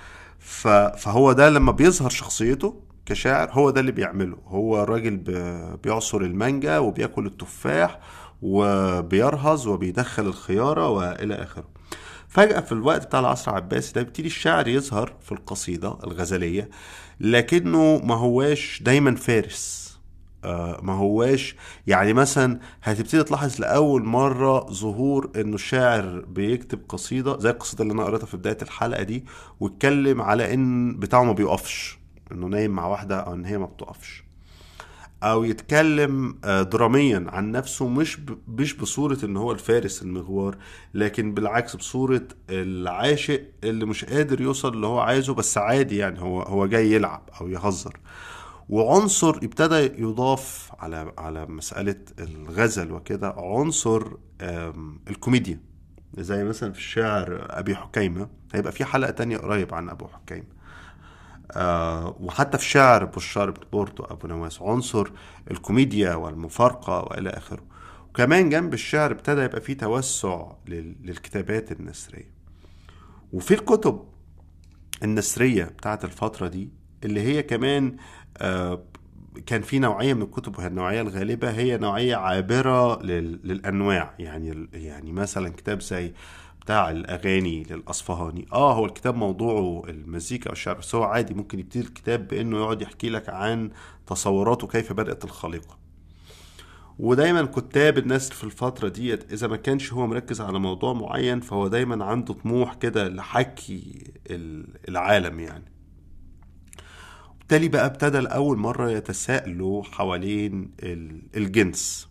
فهو 0.97 1.33
ده 1.33 1.51
لما 1.51 1.73
بيظهر 1.73 2.11
شخصيته 2.11 2.81
كشاعر 3.07 3.51
هو 3.51 3.71
ده 3.71 3.81
اللي 3.81 3.93
بيعمله. 3.93 4.37
هو 4.49 4.83
الراجل 4.83 5.17
بيعصر 5.85 6.19
المانجا 6.21 6.79
وبياكل 6.79 7.27
التفاح 7.27 7.99
وبيرهز 8.43 9.67
وبيدخل 9.67 10.27
الخيارة 10.27 10.89
وإلى 10.89 11.35
آخره. 11.35 11.65
فجأة 12.29 12.61
في 12.61 12.73
الوقت 12.73 13.07
بتاع 13.07 13.21
العصر 13.21 13.51
العباسي 13.51 13.93
ده 13.93 14.03
بيبتدي 14.03 14.27
الشاعر 14.27 14.69
يظهر 14.69 15.15
في 15.21 15.33
القصيدة 15.33 15.99
الغزلية 16.05 16.71
لكنه 17.21 17.99
ما 18.05 18.15
هواش 18.15 18.83
دايما 18.83 19.15
فارس. 19.15 19.83
آه 20.45 20.81
ما 20.83 20.93
هواش 20.93 21.57
يعني 21.87 22.13
مثلا 22.13 22.59
هتبتدي 22.83 23.23
تلاحظ 23.23 23.61
لأول 23.61 24.05
مرة 24.05 24.67
ظهور 24.73 25.31
إنه 25.37 25.55
الشاعر 25.55 26.21
بيكتب 26.29 26.81
قصيدة 26.89 27.39
زي 27.39 27.51
القصيدة 27.51 27.83
اللي 27.83 27.93
أنا 27.95 28.05
قريتها 28.05 28.27
في 28.27 28.37
بداية 28.37 28.59
الحلقة 28.63 29.03
دي 29.03 29.25
واتكلم 29.61 30.23
على 30.23 30.55
إن 30.55 30.97
بتاعه 30.99 31.25
ما 31.25 31.33
بيقفش 31.33 31.99
إنه 32.33 32.47
نايم 32.47 32.71
مع 32.71 32.87
واحدة 32.87 33.17
أو 33.21 33.35
إن 33.35 33.45
هي 33.45 33.59
ما 33.59 33.67
بتقفش. 33.67 34.25
أو 35.23 35.45
يتكلم 35.45 36.39
دراميا 36.45 37.25
عن 37.29 37.51
نفسه 37.51 37.89
مش 37.89 38.19
مش 38.49 38.75
بصورة 38.75 39.19
إن 39.25 39.37
هو 39.37 39.53
الفارس 39.53 40.03
المغوار 40.03 40.57
لكن 40.95 41.35
بالعكس 41.35 41.77
بصورة 41.77 42.23
العاشق 42.51 43.43
اللي 43.65 43.87
مش 43.87 44.05
قادر 44.05 44.41
يوصل 44.41 44.75
اللي 44.75 44.87
هو 44.87 44.99
عايزه 44.99 45.35
بس 45.35 45.59
عادي 45.59 45.97
يعني 45.97 46.21
هو 46.21 46.43
هو 46.43 46.67
جاي 46.67 46.93
يلعب 46.93 47.29
أو 47.41 47.49
يهزر. 47.49 47.97
وعنصر 48.69 49.37
ابتدى 49.37 50.03
يضاف 50.03 50.71
على 50.79 51.13
على 51.19 51.47
مسألة 51.47 51.97
الغزل 52.19 52.93
وكده 52.93 53.35
عنصر 53.37 54.03
الكوميديا. 55.11 55.61
زي 56.19 56.45
مثلا 56.45 56.73
في 56.73 56.79
الشعر 56.79 57.47
أبي 57.51 57.75
حكيمة 57.77 58.29
هيبقى 58.55 58.73
في 58.73 58.85
حلقة 58.85 59.11
تانية 59.11 59.37
قريب 59.39 59.75
عن 59.75 59.89
أبو 59.89 60.07
حكيمة. 60.07 60.62
آه 61.57 62.17
وحتى 62.21 62.59
في 62.59 62.65
شعر 62.65 63.05
بشار 63.05 63.51
بن 63.51 63.61
برد 63.73 64.01
وابو 64.01 64.27
نواس 64.27 64.63
عنصر 64.63 65.09
الكوميديا 65.51 66.15
والمفارقة 66.15 67.01
وإلى 67.01 67.31
آخره. 67.31 67.63
وكمان 68.11 68.49
جنب 68.51 68.75
الشعر 68.75 69.11
ابتدى 69.13 69.41
يبقى 69.41 69.61
فيه 69.61 69.77
توسع 69.77 70.47
للكتابات 70.69 71.73
النثريه 71.73 72.31
وفي 73.33 73.55
الكتب 73.55 74.05
النثريه 75.03 75.65
بتاعت 75.65 76.05
الفترة 76.05 76.49
دي 76.49 76.71
اللي 77.05 77.21
هي 77.21 77.43
كمان 77.43 77.97
آه 78.39 78.83
كان 79.47 79.63
في 79.63 79.79
نوعية 79.79 80.15
من 80.15 80.23
الكتب 80.23 80.59
وهي 80.59 80.67
النوعية 80.67 81.01
الغالبة 81.01 81.51
هي 81.51 81.79
نوعية 81.79 82.17
عابرة 82.17 83.03
للأنواع. 83.03 84.15
يعني 84.19 84.69
يعني 84.73 85.13
مثلا 85.13 85.49
كتاب 85.49 85.81
زي 85.83 86.13
بتاع 86.63 86.91
الأغاني 86.91 87.63
للأصفهاني. 87.71 88.47
آه 88.53 88.75
هو 88.75 88.85
الكتاب 88.87 89.15
موضوعه 89.15 89.91
المزيكا 89.91 90.47
أو 90.49 90.53
الشعر 90.53 90.79
بس 90.79 90.95
هو 90.95 91.03
عادي 91.03 91.35
ممكن 91.35 91.59
يبتدي 91.59 91.81
الكتاب 91.85 92.29
بإنه 92.29 92.57
يقعد 92.57 92.83
يحكي 92.83 93.09
لك 93.09 93.29
عن 93.29 93.71
تصوراته 94.07 94.67
كيف 94.67 94.93
بدأت 94.93 95.25
الخليقة. 95.25 95.79
ودايما 96.99 97.43
كتاب 97.43 97.99
الناس 97.99 98.31
في 98.31 98.45
الفترة 98.45 98.89
ديت 98.89 99.33
إذا 99.33 99.47
ما 99.47 99.57
كانش 99.57 99.93
هو 99.93 100.07
مركز 100.07 100.41
على 100.41 100.59
موضوع 100.59 100.93
معين 100.93 101.41
فهو 101.41 101.69
دايما 101.69 102.05
عنده 102.05 102.35
طموح 102.35 102.75
كده 102.75 103.09
لحكي 103.09 104.05
العالم 104.89 105.41
يعني. 105.41 105.65
بالتالي 107.39 107.69
بقى 107.69 107.87
ابتدى 107.87 108.19
لأول 108.19 108.59
مرة 108.59 108.91
يتساءلوا 108.91 109.83
حوالين 109.83 110.71
الجنس. 111.37 112.09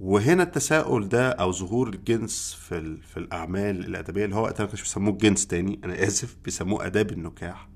وهنا 0.00 0.42
التساؤل 0.42 1.08
ده 1.08 1.30
أو 1.30 1.52
ظهور 1.52 1.88
الجنس 1.88 2.54
في 2.60 2.96
في 2.96 3.16
الأعمال 3.16 3.84
الأدبية 3.86 4.24
اللي 4.24 4.36
هو 4.36 4.42
وقتها 4.42 4.64
ما 4.64 4.68
كانش 4.68 4.80
بيسموه 4.82 5.12
الجنس 5.12 5.46
تاني 5.46 5.80
أنا 5.84 6.06
آسف 6.06 6.36
بيسموه 6.44 6.86
آداب 6.86 7.10
النكاح. 7.12 7.68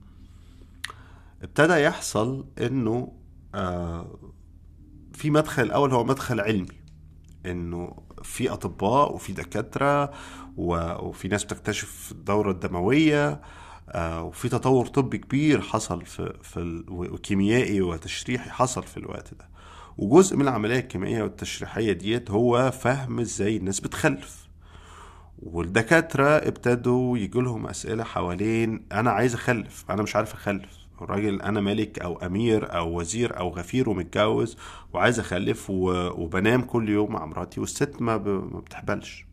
ابتدى 1.42 1.72
يحصل 1.74 2.46
إنه 2.60 3.12
آه 3.54 4.18
في 5.12 5.30
مدخل 5.30 5.62
الأول 5.62 5.92
هو 5.92 6.04
مدخل 6.04 6.40
علمي 6.40 6.82
إنه 7.46 7.96
في 8.22 8.50
أطباء 8.50 9.14
وفي 9.14 9.32
دكاترة 9.32 10.10
وفي 10.56 11.28
ناس 11.28 11.44
بتكتشف 11.44 12.08
الدورة 12.12 12.50
الدموية 12.50 13.40
آه 13.88 14.22
وفي 14.22 14.48
تطور 14.48 14.86
طبي 14.86 15.18
كبير 15.18 15.60
حصل 15.60 16.04
في 16.06 16.32
في 16.42 16.84
وكيميائي 16.88 17.80
وتشريحي 17.80 18.50
حصل 18.50 18.82
في 18.82 18.96
الوقت 18.96 19.34
ده. 19.34 19.51
وجزء 19.98 20.36
من 20.36 20.42
العملية 20.42 20.78
الكيميائية 20.78 21.22
والتشريحية 21.22 21.92
ديت 21.92 22.30
هو 22.30 22.70
فهم 22.70 23.20
إزاي 23.20 23.56
الناس 23.56 23.80
بتخلف. 23.80 24.48
والدكاترة 25.38 26.28
ابتدوا 26.28 27.18
يجي 27.18 27.40
لهم 27.40 27.66
أسئلة 27.66 28.04
حوالين 28.04 28.86
أنا 28.92 29.10
عايز 29.10 29.34
أخلف 29.34 29.84
أنا 29.90 30.02
مش 30.02 30.16
عارف 30.16 30.34
أخلف. 30.34 30.82
الراجل 31.02 31.42
أنا 31.42 31.60
ملك 31.60 31.98
أو 31.98 32.16
أمير 32.16 32.76
أو 32.76 32.98
وزير 32.98 33.38
أو 33.38 33.48
غفير 33.48 33.88
ومتجوز 33.88 34.56
وعايز 34.92 35.18
أخلف 35.18 35.66
وبنام 35.70 36.62
كل 36.62 36.88
يوم 36.88 37.12
مع 37.12 37.26
مراتي 37.26 37.60
والست 37.60 38.02
ما. 38.02 38.18
ما 38.18 38.60
بتحبلش. 38.60 39.26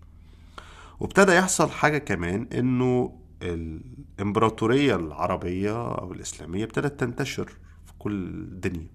وابتدى 1.00 1.32
يحصل 1.32 1.70
حاجة 1.70 1.98
كمان 1.98 2.48
إنه 2.54 3.20
الإمبراطورية 3.42 4.96
العربية 4.96 5.98
أو 5.98 6.13
الإسلامية 6.13 6.63
ابتدت 6.63 7.00
تنتشر 7.00 7.46
في 7.86 7.94
كل 8.00 8.12
الدنيا. 8.13 8.88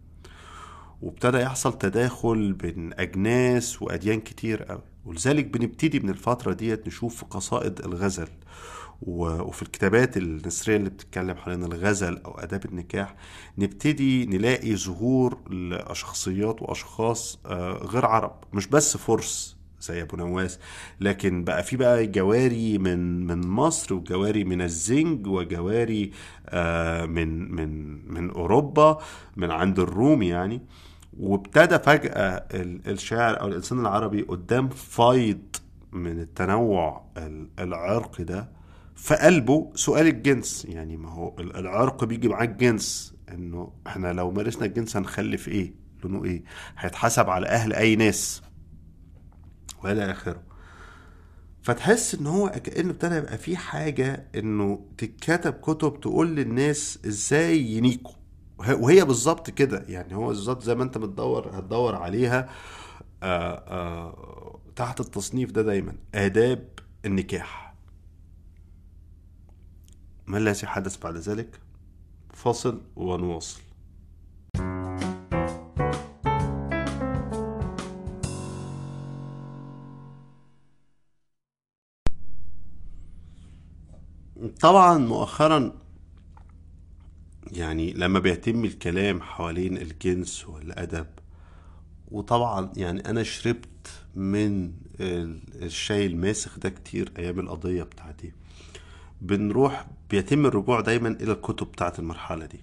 وابتدى 1.03 1.39
يحصل 1.39 1.79
تداخل 1.79 2.53
بين 2.53 2.93
أجناس 2.93 3.83
وأديان 3.83 4.21
كتير 4.21 4.63
قوي. 4.63 4.83
ولذلك 5.05 5.47
بنبتدي 5.47 6.01
من 6.01 6.11
الفترة 6.11 6.53
ديت 6.53 6.87
نشوف 6.87 7.17
في 7.17 7.25
قصائد 7.25 7.81
الغزل. 7.81 8.29
وفي 9.03 9.63
الكتابات 9.63 10.17
النثرية 10.17 10.77
اللي 10.77 10.91
بتتكلم 10.91 11.37
حوالين 11.37 11.65
الغزل 11.65 12.19
أو 12.19 12.31
آداب 12.39 12.65
النكاح 12.65 13.17
نبتدي 13.59 14.27
نلاقي 14.27 14.77
ظهور 14.77 15.39
لشخصيات 15.51 16.63
وأشخاص 16.63 17.39
غير 17.83 18.07
عرب. 18.07 18.35
مش 18.53 18.67
بس 18.67 18.97
فرس 18.97 19.54
زي 19.87 20.03
أبو 20.03 20.17
نواس. 20.17 20.59
لكن 21.01 21.45
بقى 21.45 21.63
في 21.63 21.77
بقى 21.77 22.07
جواري 22.07 22.79
من 22.79 23.27
من 23.27 23.47
مصر 23.49 23.95
وجواري 23.95 24.45
من 24.45 24.63
الزنج 24.63 25.27
وجواري 25.27 26.11
من 27.07 27.55
من 27.55 27.99
من 28.15 28.31
أوروبا 28.31 28.99
من 29.37 29.51
عند 29.51 29.79
الروم 29.79 30.23
يعني. 30.23 30.63
وابتدى 31.21 31.79
فجأة 31.79 32.47
الشاعر 32.87 33.41
أو 33.41 33.49
الإنسان 33.49 33.81
العربي 33.81 34.23
قدام 34.23 34.69
فايض 34.69 35.41
من 35.93 36.21
التنوع 36.21 37.05
العرقي 37.59 38.25
ده 38.25 38.49
في 38.97 39.15
قلبه 39.15 39.73
سؤال 39.75 40.07
الجنس. 40.07 40.65
يعني 40.69 40.97
ما 40.97 41.09
هو 41.11 41.35
العرق 41.41 42.05
بيجي 42.05 42.29
معاه 42.29 42.45
الجنس 42.45 43.15
إنه 43.33 43.73
إحنا 43.87 44.13
لو 44.13 44.31
مارسنا 44.31 44.65
الجنس 44.65 44.97
هنخلف 44.97 45.49
إيه؟ 45.49 45.73
لونه 46.05 46.25
إيه؟ 46.25 46.43
هيتحسب 46.79 47.31
على 47.31 47.47
أهل 47.47 47.73
أي 47.73 47.97
ناس. 47.97 48.43
والى 49.85 50.11
اخره 50.11 50.43
فتحس 51.63 52.15
إن 52.15 52.27
هو 52.27 52.49
كأنه 52.49 52.91
ابتدى 52.91 53.15
يبقى 53.15 53.39
في 53.39 53.57
حاجة 53.57 54.29
إنه 54.35 54.87
تتكتب 54.99 55.53
كتب 55.53 56.01
تقول 56.01 56.37
للناس 56.37 56.99
إزاي 57.07 57.61
ينيكوا 57.61 58.15
وهي- 58.59 59.05
بالظبط 59.05 59.51
كده. 59.51 59.85
يعني 59.89 60.15
هو 60.15 60.27
بالظبط 60.27 60.63
زي 60.63 60.75
ما 60.75 60.83
أنت 60.85 60.99
بتدور 60.99 61.59
هتدور 61.59 61.95
عليها 61.95 62.49
آآ 63.23 63.65
آآ 63.69 64.59
تحت 64.77 65.01
التصنيف 65.01 65.51
ده 65.51 65.63
دايما. 65.63 65.95
آداب 66.15 66.69
النكاح. 67.05 67.75
ما 70.27 70.39
الذي 70.39 70.67
حدث 70.67 70.97
بعد 71.03 71.17
ذلك؟ 71.17 71.61
فاصل 72.35 72.81
ونواصل. 72.97 73.61
طبعا 84.61 84.99
مؤخرا 84.99 85.73
يعني 87.53 87.93
لما 87.93 88.19
بيتم 88.19 88.65
الكلام 88.65 89.21
حوالين 89.23 89.77
الجنس 89.77 90.49
والأدب 90.49 91.07
وطبعا 92.11 92.73
يعني 92.77 93.11
أنا 93.11 93.23
شربت 93.23 93.69
من 94.15 94.73
ال- 95.01 95.63
الشاي 95.65 96.07
الماسخ 96.07 96.59
ده 96.59 96.69
كتير 96.69 97.13
أيام 97.19 97.41
القضية 97.41 97.83
بتاعتي. 97.83 98.33
بنروح 99.23 99.87
بيتم 100.11 100.47
الرجوع 100.47 100.81
دايما 100.81 101.09
إلى 101.09 101.33
الكتب 101.33 101.67
بتاعت 101.67 101.99
المرحلة 101.99 102.47
دي. 102.47 102.61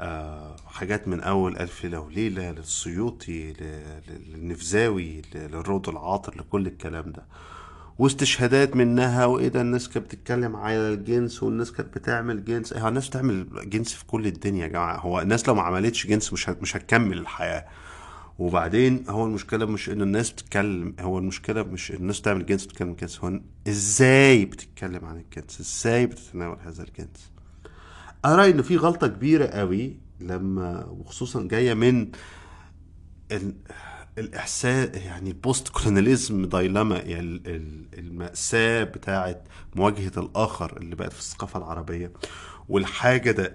آه 0.00 0.56
حاجات 0.66 1.08
من 1.08 1.20
أول 1.20 1.56
ألف 1.56 1.84
ليلة 1.84 2.50
للسيوطي 2.50 3.52
للنفزاوي 4.08 5.22
للروض 5.34 5.88
العاطر 5.88 6.38
لكل 6.38 6.66
الكلام 6.66 7.12
ده. 7.12 7.24
واستشهادات 7.98 8.76
منها 8.76 9.24
وايه 9.26 9.48
ده 9.48 9.60
الناس 9.60 9.88
كانت 9.88 10.06
بتتكلم 10.06 10.56
على 10.56 10.92
الجنس 10.92 11.42
والناس 11.42 11.72
كانت 11.72 11.98
بتعمل 11.98 12.44
جنس. 12.44 12.72
هو 12.72 12.88
الناس 12.88 13.08
بتعمل 13.08 13.46
جنس 13.70 13.94
في 13.94 14.04
كل 14.06 14.26
الدنيا 14.26 14.62
يا 14.62 14.66
جماعة. 14.68 14.96
هو 14.98 15.20
الناس 15.20 15.48
لو 15.48 15.54
ما 15.54 15.62
عملتش 15.62 16.06
جنس 16.06 16.32
مش 16.32 16.48
مش 16.48 16.76
هتكمل 16.76 17.18
الحياة. 17.18 17.66
وبعدين 18.38 19.04
هو 19.08 19.26
المشكلة 19.26 19.66
مش 19.66 19.90
إن 19.90 20.02
الناس 20.02 20.30
بتتكلم 20.30 20.94
هو 21.00 21.18
المشكلة 21.18 21.62
مش 21.62 21.90
إن 21.90 21.96
الناس 21.96 22.20
تعمل 22.20 22.46
جنس 22.46 22.66
بتتكلم 22.66 22.94
جنس. 22.94 23.18
هو 23.24 23.40
إزاي 23.68 24.44
بتتكلم 24.44 25.04
عن 25.04 25.16
الجنس؟ 25.16 25.60
إزاي 25.60 26.06
بتتناول 26.06 26.56
هذا 26.64 26.82
الجنس؟ 26.82 27.30
ارى 28.24 28.50
إن 28.50 28.62
في 28.62 28.76
غلطة 28.76 29.06
كبيرة 29.06 29.46
قوي 29.46 29.96
لما 30.20 30.84
وخصوصا 30.86 31.42
جاية 31.48 31.74
من 31.74 32.08
ال- 33.32 33.54
الإحساس 34.18 34.88
يعني 34.94 35.30
البوست 35.30 35.68
كولونياليزم 35.68 36.44
دايلاما 36.46 36.96
يعني 36.96 37.20
ال- 37.20 37.42
ال- 37.46 37.86
المأساة 37.98 38.84
بتاعت 38.84 39.48
مواجهة 39.76 40.12
الآخر 40.16 40.76
اللي 40.76 40.96
بقت 40.96 41.12
في 41.12 41.18
الثقافة 41.20 41.58
العربية. 41.58 42.12
والحاجة 42.68 43.52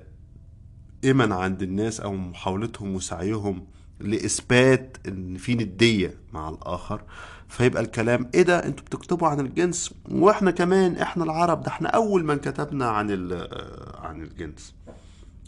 دائما 1.04 1.36
عند 1.36 1.62
الناس 1.62 2.00
أو 2.00 2.14
محاولتهم 2.14 2.96
وسعيهم 2.96 3.68
لإثبات 4.00 4.98
إن 5.08 5.38
في 5.38 5.56
ندية 5.56 6.18
مع 6.34 6.50
الآخر. 6.50 7.02
فيبقى 7.48 7.82
الكلام 7.84 8.30
إيه 8.36 8.42
ده؟ 8.42 8.66
أنتوا 8.66 8.86
بتكتبوا 8.86 9.28
عن 9.28 9.40
الجنس 9.40 9.94
وإحنا 10.12 10.52
كمان 10.52 10.96
إحنا 10.96 11.24
العرب 11.24 11.62
ده 11.64 11.68
إحنا 11.68 11.90
أول 11.90 12.26
من 12.26 12.36
كتبنا 12.36 12.86
عن 12.90 13.12
عن 13.98 14.22
الجنس. 14.22 14.76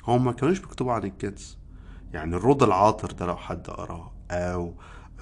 هم 0.08 0.26
ما 0.26 0.32
كانوش 0.32 0.60
بيكتبوا 0.60 0.94
عن 0.94 1.04
الجنس. 1.04 1.58
يعني 2.14 2.36
الرد 2.36 2.64
العاطر 2.64 3.12
ده 3.12 3.26
لو 3.26 3.38
حد 3.38 3.68
قراه 3.68 4.12
أو 4.32 4.74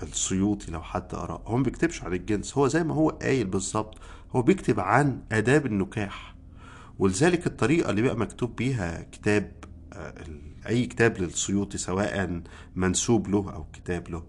السيوطي 0.03 0.71
لو 0.71 0.81
حد 0.81 1.15
قراه 1.15 1.41
هو 1.45 1.57
ما 1.57 1.63
بيكتبش 1.63 2.03
عن 2.03 2.13
الجنس 2.13 2.57
هو 2.57 2.67
زي 2.67 2.83
ما 2.83 2.93
هو 2.95 3.09
قايل 3.09 3.47
بالظبط. 3.47 3.97
هو 4.35 4.41
بيكتب 4.41 4.79
عن 4.79 5.21
آداب 5.31 5.65
النكاح 5.65 6.35
ولذلك 6.99 7.47
الطريقة 7.47 7.89
اللي 7.89 8.01
بقى 8.01 8.17
مكتوب 8.17 8.55
بيها 8.55 9.01
كتاب 9.11 9.51
آه، 9.93 10.13
أي 10.67 10.85
كتاب 10.85 11.17
للسيوطي 11.17 11.77
سواء 11.77 12.41
منسوب 12.75 13.27
له 13.27 13.37
أو 13.55 13.65
كتاب 13.73 14.09
له. 14.09 14.23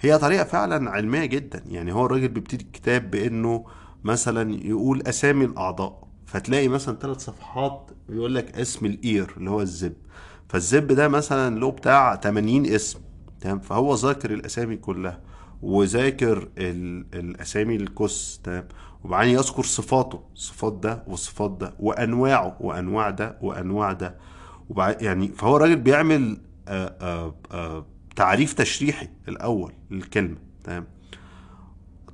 هي 0.00 0.18
طريقة 0.18 0.44
فعلا 0.44 0.90
علمية 0.90 1.24
جدا. 1.24 1.64
يعني 1.68 1.92
هو 1.92 2.06
الراجل 2.06 2.28
بيبتدي 2.28 2.64
الكتاب 2.64 3.10
بأنه 3.10 3.64
مثلا 4.04 4.54
يقول 4.66 5.02
أسامي 5.02 5.44
الأعضاء. 5.44 6.08
فتلاقي 6.26 6.68
مثلا 6.68 6.96
ثلاث 6.96 7.18
صفحات 7.18 7.90
يقول 8.08 8.34
لك 8.34 8.58
اسم 8.58 8.86
الإير 8.86 9.34
اللي 9.36 9.50
هو 9.50 9.60
الزب. 9.62 9.94
فالزب 10.48 10.86
ده 10.86 11.08
مثلا 11.08 11.58
له 11.60 11.70
بتاع 11.70 12.16
80 12.16 12.66
اسم. 12.66 12.98
تمام؟ 13.44 13.60
فهو 13.60 13.94
ذاكر 13.94 14.30
الأسامي 14.34 14.76
كلها 14.76 15.20
وذاكر 15.62 16.48
ال- 16.58 17.06
الأسامي 17.14 17.76
الكس 17.76 18.40
تمام؟ 18.44 18.68
وبعدين 19.04 19.34
يذكر 19.34 19.62
صفاته 19.62 20.22
صفات 20.34 20.72
ده 20.72 21.04
وصفات 21.06 21.50
ده 21.50 21.74
وأنواعه 21.80 22.56
وأنواع 22.60 23.10
ده 23.10 23.38
وأنواع 23.42 23.92
ده. 23.92 24.14
وبعد 24.70 25.02
يعني 25.02 25.28
فهو 25.28 25.56
الراجل 25.56 25.76
بيعمل 25.76 26.38
آآ 26.68 26.96
آآ 27.00 27.34
آآ 27.52 27.84
تعريف 28.16 28.52
تشريحي 28.52 29.08
الأول 29.28 29.72
للكلمة 29.90 30.36
تمام؟ 30.64 30.86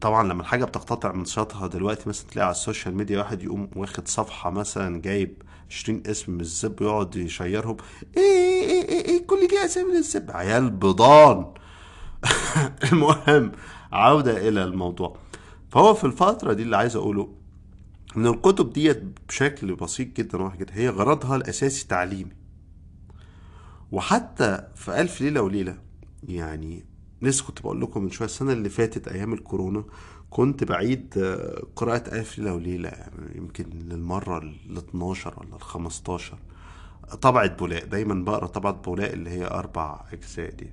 طبعا 0.01 0.29
لما 0.29 0.41
الحاجة 0.43 0.65
بتقتطع 0.65 1.13
من 1.13 1.25
سياقها 1.25 1.67
دلوقتي 1.67 2.09
مثلا 2.09 2.27
تلاقي 2.31 2.45
على 2.47 2.53
السوشيال 2.53 2.95
ميديا 2.97 3.19
واحد 3.19 3.43
يقوم 3.43 3.71
واخد 3.77 4.09
صفحة 4.09 4.51
مثلا 4.51 5.01
جايب 5.01 5.43
20 5.71 6.03
اسم 6.07 6.33
من 6.33 6.41
الزب 6.41 6.83
ويقعد 6.83 7.17
يشيرهم. 7.17 7.77
إيه 8.17 8.63
إيه 8.63 8.89
إيه, 8.89 9.05
إيه 9.05 9.27
كل 9.27 9.49
دي 9.49 9.65
أسامي 9.65 9.93
للزب 9.93 10.31
عيال 10.31 10.71
بضان 10.71 11.55
المهم 12.93 13.53
عودة 13.93 14.49
إلى 14.49 14.65
الموضوع. 14.65 15.17
فهو 15.69 15.95
في 15.95 16.05
الفترة 16.05 16.53
دي 16.53 16.63
اللي 16.63 16.77
عايز 16.77 16.97
أقوله 16.97 17.35
إن 18.17 18.27
الكتب 18.27 18.73
ديت 18.73 19.03
بشكل 19.29 19.75
بسيط 19.75 20.17
جدا 20.17 20.43
واحد 20.43 20.59
كده 20.63 20.73
هي 20.75 20.89
غرضها 20.89 21.37
الأساسي 21.37 21.87
تعليمي. 21.87 22.33
وحتى 23.93 24.69
في 24.75 25.01
ألف 25.01 25.21
ليلة 25.21 25.43
وليلة 25.43 25.79
يعني 26.23 26.85
لسه 27.23 27.45
كنت 27.45 27.61
بقول 27.63 27.81
لكم 27.81 28.03
من 28.03 28.11
شوية 28.11 28.29
السنة 28.29 28.53
اللي 28.53 28.69
فاتت 28.69 29.09
أيام 29.09 29.33
الكورونا 29.33 29.85
كنت 30.31 30.65
بعيد 30.65 31.15
آه، 31.19 31.63
قراءة 31.77 32.15
ألف 32.19 32.39
ليلة 32.39 32.55
وليلة 32.55 32.89
يعني 32.89 33.37
يمكن 33.37 33.65
للمرة 33.71 34.39
ال 34.39 34.77
12 34.79 35.35
ولا 35.41 35.57
ال 35.57 35.63
15 35.63 36.39
طبعة 37.23 37.47
بولاء 37.57 37.85
دايما 37.87 38.25
بقرأ 38.25 38.47
طبعة 38.47 38.73
بولاء 38.73 39.13
اللي 39.13 39.31
هي 39.31 39.47
أربع 39.47 40.05
أجزاء 40.13 40.51
دي 40.55 40.71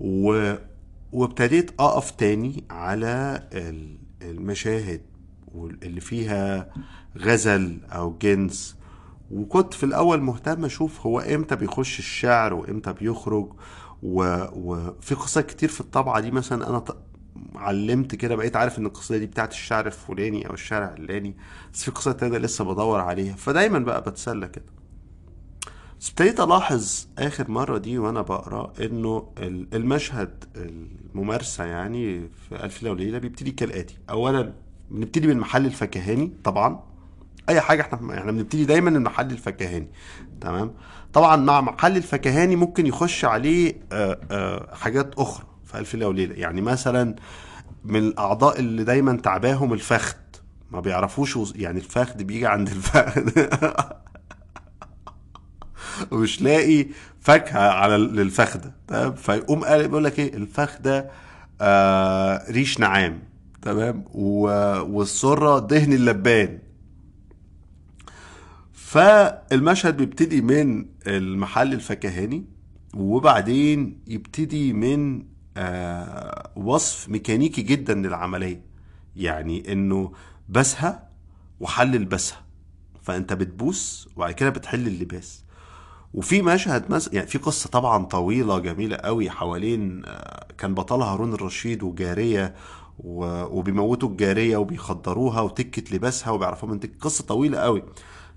و... 0.00 0.54
وابتديت 1.12 1.70
أقف 1.80 2.10
تاني 2.10 2.64
على 2.70 3.42
ال- 3.52 3.98
المشاهد 4.22 5.00
اللي 5.82 6.00
فيها 6.00 6.72
غزل 7.18 7.78
أو 7.92 8.18
جنس 8.22 8.76
وكنت 9.30 9.74
في 9.74 9.84
الأول 9.84 10.20
مهتم 10.22 10.64
أشوف 10.64 11.06
هو 11.06 11.20
إمتى 11.20 11.56
بيخش 11.56 11.98
الشعر 11.98 12.54
وإمتى 12.54 12.92
بيخرج. 12.92 13.52
وفي 14.02 15.14
قصات 15.14 15.46
كتير 15.46 15.68
في 15.68 15.80
الطبعة 15.80 16.20
دي 16.20 16.30
مثلا 16.30 16.68
أنا. 16.68 16.84
علمت 17.54 18.14
كده 18.14 18.36
بقيت 18.36 18.56
عارف 18.56 18.78
إن 18.78 18.86
القصيده 18.86 19.18
دي 19.20 19.26
بتاعت 19.26 19.52
الشعر 19.52 19.86
الفلاني 19.86 20.48
أو 20.48 20.54
الشعر 20.54 20.82
العلاني 20.94 21.36
بس 21.72 21.84
في 21.84 21.90
قصات 21.90 22.20
تانية 22.20 22.38
لسه 22.38 22.64
بدور 22.64 23.00
عليها. 23.00 23.34
فدايما 23.36 23.78
بقى 23.78 24.00
بتسلى 24.00 24.48
كده. 24.48 24.64
بس 26.00 26.08
ابتديت 26.10 26.40
ألاحظ 26.40 27.06
آخر 27.18 27.50
مرة 27.50 27.78
دي 27.78 27.98
وأنا 27.98 28.22
بقرأ 28.22 28.72
إنه 28.80 29.32
ال- 29.38 29.68
المشهد 29.74 30.44
الممارسة 30.56 31.64
يعني 31.64 32.20
في 32.48 32.64
ألف 32.64 32.82
ليلة 32.82 32.92
وليلة 32.94 33.18
بيبتدي 33.18 33.50
كالآتي. 33.50 33.98
اولا 34.10 34.52
بنبتدي 34.90 35.26
بالمحل 35.26 35.66
الفكهاني 35.66 36.32
طبعا. 36.44 36.80
أي 37.48 37.60
حاجة 37.60 37.80
إحنا 37.82 38.18
إحنا 38.18 38.32
بنبتدي 38.32 38.64
دايما 38.64 38.90
المحل 38.90 39.30
الفكهاني. 39.30 39.88
تمام؟ 40.40 40.74
طبعا 41.12 41.36
مع 41.36 41.60
محل 41.60 41.96
الفكهاني 41.96 42.56
ممكن 42.56 42.86
يخش 42.86 43.24
عليه 43.24 43.74
حاجات 44.72 45.14
أخرى. 45.18 45.46
في 45.66 45.78
ألف 45.78 45.94
ليلة 45.94 46.08
وليلة. 46.08 46.34
يعني 46.34 46.60
مثلا 46.60 47.16
من 47.84 47.98
الأعضاء 47.98 48.60
اللي 48.60 48.84
دايما 48.84 49.16
تعباهم 49.16 49.72
الفخذ. 49.72 50.16
ما 50.70 50.80
بيعرفوش 50.80 51.38
يعني 51.56 51.78
الفخذ 51.78 52.24
بيجي 52.24 52.46
عند 52.46 52.68
الفخذ. 52.68 53.30
ومش 56.12 56.42
لاقي 56.42 56.86
فاكهة 57.20 57.68
على 57.70 57.96
للفخده 57.96 58.72
تمام؟ 58.88 59.14
فيقوم 59.14 59.64
قال 59.64 59.88
بيقول 59.88 60.04
لك 60.04 60.18
إيه؟ 60.18 60.34
الفخده 60.36 61.10
آه 61.60 62.50
ريش 62.50 62.80
نعام. 62.80 63.18
تمام؟ 63.62 64.04
و- 64.14 64.80
والسرة 64.80 65.58
دهن 65.58 65.92
اللبان. 65.92 66.58
فالمشهد 68.72 69.96
بيبتدي 69.96 70.40
من 70.40 70.86
المحل 71.06 71.72
الفكهاني 71.72 72.44
وبعدين 72.94 73.98
يبتدي 74.06 74.72
من 74.72 75.22
وصف 76.56 77.08
ميكانيكي 77.08 77.62
جدا 77.62 77.94
للعملية. 77.94 78.64
يعني 79.16 79.72
إنه 79.72 80.12
بسها 80.48 81.08
وحل 81.60 81.94
البسها. 81.94 82.42
فأنت 83.02 83.32
بتبوس 83.32 84.08
وبعد 84.16 84.32
كده 84.32 84.50
بتحل 84.50 84.86
اللباس. 84.86 85.44
وفي 86.14 86.42
مشهد 86.42 86.90
مثلا 86.90 87.14
يعني 87.14 87.26
في 87.26 87.38
قصة 87.38 87.70
طبعا 87.70 88.04
طويلة 88.04 88.58
جميلة 88.58 88.96
قوي 88.96 89.30
حوالين 89.30 90.02
آه، 90.06 90.46
كان 90.58 90.74
بطلها 90.74 91.06
هارون 91.06 91.32
الرشيد 91.34 91.82
وجارية 91.82 92.54
وبيموتوا 92.98 94.08
الجارية 94.08 94.56
وبيخدروها 94.56 95.40
وتكت 95.40 95.92
لباسها 95.92 96.30
وبيعرفوها 96.30 96.72
من 96.72 96.80
تك 96.80 96.92
قصة 97.00 97.24
طويلة 97.24 97.58
قوي. 97.58 97.82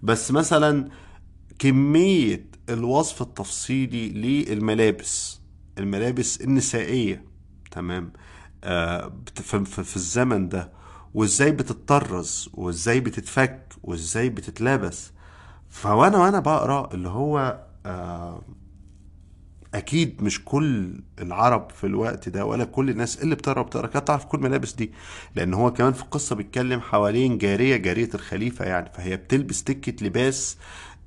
بس 0.03 0.31
مثلا 0.31 0.89
كمية 1.59 2.45
الوصف 2.69 3.21
التفصيلي 3.21 4.09
للملابس. 4.09 5.38
الملابس 5.79 6.41
النسائية 6.41 7.23
تمام؟ 7.71 8.13
آه 8.63 9.13
في 9.65 9.95
الزمن 9.95 10.49
ده 10.49 10.71
وازاي 11.13 11.51
بتتطرز 11.51 12.49
وازاي 12.53 12.99
بتتفك 12.99 13.73
وازاي 13.83 14.29
بتتلبس. 14.29 15.11
فوانا 15.69 16.17
وأنا 16.17 16.39
بقرأ 16.39 16.93
اللي 16.93 17.09
هو 17.09 17.63
آه 17.85 18.41
أكيد 19.73 20.23
مش 20.23 20.45
كل 20.45 21.01
العرب 21.19 21.69
في 21.71 21.87
الوقت 21.87 22.29
ده 22.29 22.45
ولا 22.45 22.63
كل 22.63 22.89
الناس 22.89 23.23
اللي 23.23 23.35
بتقرأ 23.35 23.61
بتقرأ 23.61 23.87
كانت 23.87 24.07
تعرف 24.07 24.25
كل 24.25 24.37
الملابس 24.37 24.73
دي. 24.73 24.91
لأن 25.35 25.53
هو 25.53 25.73
كمان 25.73 25.93
في 25.93 26.01
القصة 26.03 26.35
بيتكلم 26.35 26.79
حوالين 26.81 27.37
جارية 27.37 27.77
جارية 27.77 28.09
الخليفة 28.15 28.65
يعني 28.65 28.89
فهي 28.93 29.17
بتلبس 29.17 29.63
تكة 29.63 30.05
لباس 30.05 30.57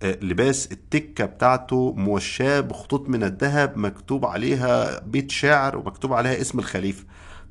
لباس 0.03 0.73
التكة 0.73 1.25
بتاعته 1.25 1.93
موشاة 1.97 2.61
بخطوط 2.61 3.09
من 3.09 3.25
الذهب 3.25 3.79
مكتوب 3.79 4.25
عليها 4.27 5.01
بيت 5.01 5.31
شعر 5.31 5.77
ومكتوب 5.77 6.13
عليها 6.13 6.41
اسم 6.41 6.59
الخليفة. 6.59 7.05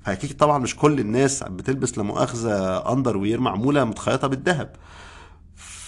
فاكيد 0.05 0.37
طبعا 0.37 0.57
مش 0.57 0.75
كل 0.75 0.99
الناس 0.99 1.43
بتلبس 1.43 1.97
لمؤاخذة 1.97 2.77
underwear 2.93 3.39
معمولة 3.39 3.83
متخيطة 3.83 4.27
بالذهب. 4.27 4.75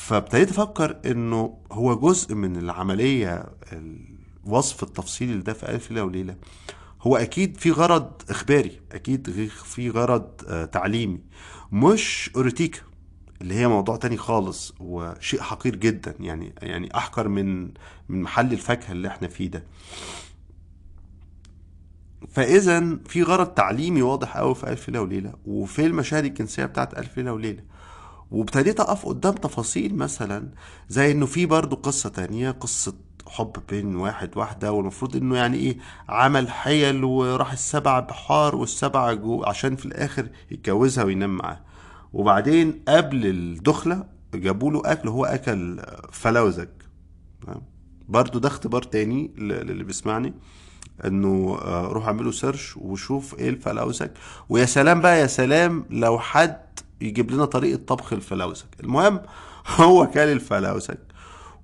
فابتديت 0.07 0.49
أفكر 0.49 0.97
إنه 1.05 1.57
هو 1.71 1.95
جزء 1.95 2.35
من 2.35 2.55
العملية 2.57 3.45
الوصف 4.45 4.83
التفصيلي 4.83 5.41
ده 5.41 5.53
في 5.53 5.69
ألف 5.71 5.91
ليلة 5.91 6.03
وليلة. 6.03 6.35
هو 7.01 7.17
أكيد 7.17 7.57
في 7.57 7.71
غرض 7.71 8.11
إخباري 8.29 8.79
أكيد 8.91 9.29
غي- 9.29 9.47
في 9.47 9.89
غرض 9.89 10.27
آه، 10.47 10.65
تعليمي 10.65 11.19
مش 11.71 12.31
أوريتيكا. 12.35 12.79
اللي 13.43 13.55
هي 13.55 13.67
موضوع 13.67 13.95
تاني 13.95 14.17
خالص 14.17 14.73
وشيء 14.79 15.41
حقير 15.41 15.75
جدا 15.75 16.15
يعني 16.19 16.53
يعني 16.61 16.97
أحقر 16.97 17.27
من 17.27 17.63
من 18.09 18.21
محل 18.21 18.53
الفاكهة 18.53 18.91
اللي 18.91 19.07
إحنا 19.07 19.27
فيه 19.27 19.47
ده. 19.51 19.63
فاذا 22.29 22.97
في 23.07 23.23
غرض 23.23 23.47
تعليمي 23.47 24.01
واضح 24.01 24.37
قوي 24.37 24.55
في 24.55 24.69
ألف 24.69 24.89
ليلة 24.89 25.01
وليلة 25.01 25.33
وفي 25.45 25.85
المشاهد 25.85 26.25
الجنسية 26.25 26.65
بتاعت 26.65 26.97
ألف 26.97 27.17
ليلة 27.17 27.33
وليلة. 27.33 27.63
وابتديت 28.31 28.79
أقف 28.79 29.05
قدام 29.05 29.33
تفاصيل 29.33 29.95
مثلا 29.95 30.49
زي 30.89 31.11
إنه 31.11 31.25
في 31.25 31.45
برضو 31.45 31.75
قصة 31.75 32.09
تانية 32.09 32.51
قصة 32.51 32.93
حب 33.27 33.53
بين 33.69 33.95
واحد 33.95 34.37
واحدة 34.37 34.71
والمفروض 34.71 35.15
إنه 35.15 35.35
يعني 35.37 35.57
إيه 35.57 35.77
عمل 36.09 36.49
حيل 36.49 37.03
وراح 37.03 37.51
السبع 37.51 37.99
بحار 37.99 38.55
والسبع 38.55 39.13
جو 39.13 39.43
عشان 39.43 39.75
في 39.75 39.85
الآخر 39.85 40.27
يتجوزها 40.51 41.03
وينام 41.03 41.37
معاها 41.37 41.61
وبعدين 42.13 42.83
قبل 42.87 43.25
الدخلة 43.25 44.05
جابوا 44.33 44.71
له 44.71 44.81
أكل 44.85 45.09
هو 45.09 45.25
أكل 45.25 45.81
فلوزج؟ 46.11 46.67
برضو 48.09 48.39
ده 48.39 48.47
اختبار 48.47 48.83
تاني 48.83 49.31
للي 49.37 49.83
بيسمعني 49.83 50.33
إنه 51.05 51.57
آه، 51.61 51.87
روح 51.87 52.05
اعملوا 52.05 52.31
search 52.31 52.77
وشوف 52.77 53.39
إيه 53.39 53.49
الفلوزج 53.49 54.09
ويا 54.49 54.65
سلام 54.65 55.01
بقى 55.01 55.19
يا 55.19 55.27
سلام 55.27 55.85
لو 55.89 56.19
حد 56.19 56.79
يجيب 57.01 57.31
لنا 57.31 57.45
طريقة 57.45 57.81
طبخ 57.87 58.13
الفلوزج 58.13 58.65
المهم 58.79 59.21
هو 59.79 60.07
كان 60.07 60.31
الفلوزج 60.31 60.97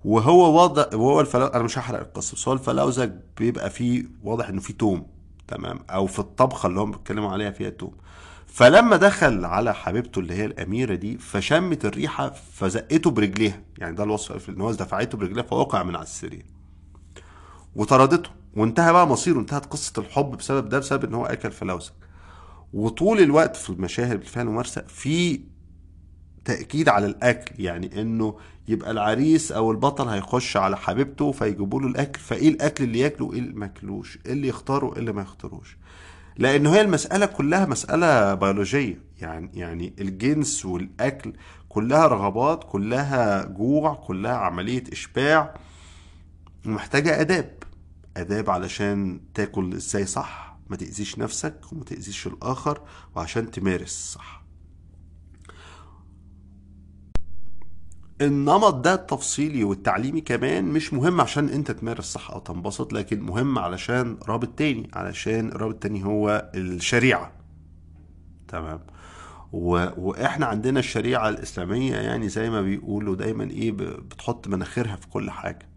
وهو 0.06 0.64
وضع 0.64 0.86
وهو 0.94 1.22
الفلوزج 1.22 1.56
أنا 1.56 1.64
مش 1.64 1.78
هحرق 1.78 2.00
القصة 2.00 2.36
بس 2.36 2.48
هو 2.48 2.54
الفلوزج 2.54 3.12
بيبقى 3.38 3.70
فيه 3.70 4.06
واضح 4.24 4.50
إنه 4.50 4.62
فيه 4.62 4.74
توم. 4.74 5.08
تمام؟ 5.48 5.80
أو 5.90 6.08
في 6.08 6.20
الطبخة 6.20 6.68
اللي 6.68 6.80
هم 6.80 6.92
بيتكلموا 6.92 7.32
عليها 7.32 7.52
فيها 7.52 7.70
توم. 7.70 7.94
فلما 8.54 8.98
دخل 8.98 9.46
على 9.46 9.74
حبيبته 9.74 10.20
اللي 10.20 10.34
هي 10.34 10.46
الأميرة 10.46 10.96
دي 10.96 11.18
فشمت 11.18 11.86
الريحة 11.86 12.30
فزقته 12.54 13.10
برجليها. 13.12 13.62
يعني 13.78 13.96
ده 13.96 14.04
الوصف 14.04 14.50
إن 14.50 14.62
هو 14.62 14.72
دفعته 14.72 15.18
برجليها 15.18 15.44
فوقع 15.44 15.84
من 15.84 15.96
على 15.96 16.04
السرير. 16.04 16.46
وطردته. 17.76 18.30
وانتهى 18.56 18.94
بقى 18.94 19.08
مصيره 19.08 19.40
انتهت 19.40 19.66
قصة 19.66 19.94
الحب 19.98 20.32
بسبب 20.38 20.70
ده 20.70 20.80
بسبب 20.80 21.04
إن 21.06 21.14
هو 21.14 21.26
أكل 21.26 21.52
فلوسك. 21.52 21.94
وطول 22.74 23.20
الوقت 23.20 23.56
في 23.56 23.70
المشاهد 23.70 24.20
بالفعل 24.20 24.46
الممارسة 24.46 24.82
في 24.88 25.42
تأكيد 26.46 26.90
على 26.90 27.06
الأكل. 27.06 27.64
يعني 27.64 28.02
إنه 28.02 28.38
يبقى 28.68 28.92
العريس 28.92 29.52
أو 29.52 29.72
البطل 29.72 30.08
هيخش 30.08 30.58
على 30.58 30.78
حبيبته 30.78 31.32
فيجيبوا 31.32 31.82
له 31.82 31.88
الأكل. 31.88 32.20
فإيه 32.20 32.50
الأكل 32.50 32.84
اللي 32.84 33.00
ياكله؟ 33.00 33.26
وايه 33.28 33.40
اللي 33.40 33.54
ما 33.54 33.72
إيه 34.26 34.34
اللي 34.34 34.48
يختاره؟ 34.48 34.86
وايه 34.86 35.00
اللي 35.00 35.12
ما 35.14 35.22
يختاروش؟ 35.22 35.78
لأن 36.40 36.68
هي 36.68 36.82
المسألة 36.82 37.26
كلها 37.26 37.66
مسألة 37.66 38.34
بيولوجية. 38.34 39.02
يعني 39.22 39.52
يعني 39.54 39.94
الجنس 40.00 40.66
والأكل 40.66 41.34
كلها 41.70 42.08
رغبات 42.08 42.64
كلها 42.64 43.46
جوع 43.46 43.94
كلها 43.94 44.36
عملية 44.36 44.84
إشباع 44.92 45.54
ومحتاجة 46.66 47.22
آداب. 47.22 47.54
آداب 48.18 48.50
علشان 48.50 49.22
تاكل 49.34 49.74
إزاي 49.74 50.06
صح 50.06 50.58
ما 50.70 50.76
تأذيش 50.76 51.18
نفسك 51.20 51.56
وما 51.72 51.84
تأذيش 51.84 52.28
الآخر 52.28 52.82
وعشان 53.16 53.52
تمارس 53.52 54.14
صح. 54.16 54.39
النمط 58.22 58.74
ده 58.74 58.94
التفصيلي 58.94 59.64
والتعليمي 59.64 60.22
كمان 60.22 60.66
مش 60.66 60.94
مهم 60.94 61.22
عشان 61.22 61.50
انت 61.50 61.72
تمارس 61.72 62.06
صح 62.06 62.32
أو 62.32 62.40
تنبسط 62.40 62.94
لكن 62.94 63.22
مهم 63.22 63.60
علشان 63.60 64.18
رابط 64.28 64.50
تاني 64.58 64.90
علشان 64.94 65.48
الرابط 65.48 65.74
التاني 65.74 66.06
هو 66.06 66.52
الشريعة. 66.56 67.32
تمام. 68.48 68.80
و... 69.52 69.86
وإحنا 69.98 70.46
عندنا 70.46 70.80
الشريعة 70.80 71.30
الإسلامية 71.30 71.96
يعني 71.96 72.30
زي 72.30 72.50
ما 72.50 72.62
بيقولوا 72.62 73.16
دايما 73.16 73.44
إيه. 73.44 73.72
بتحط 73.72 74.48
مناخيرها 74.48 74.96
في 74.96 75.08
كل 75.08 75.32
حاجة. 75.32 75.70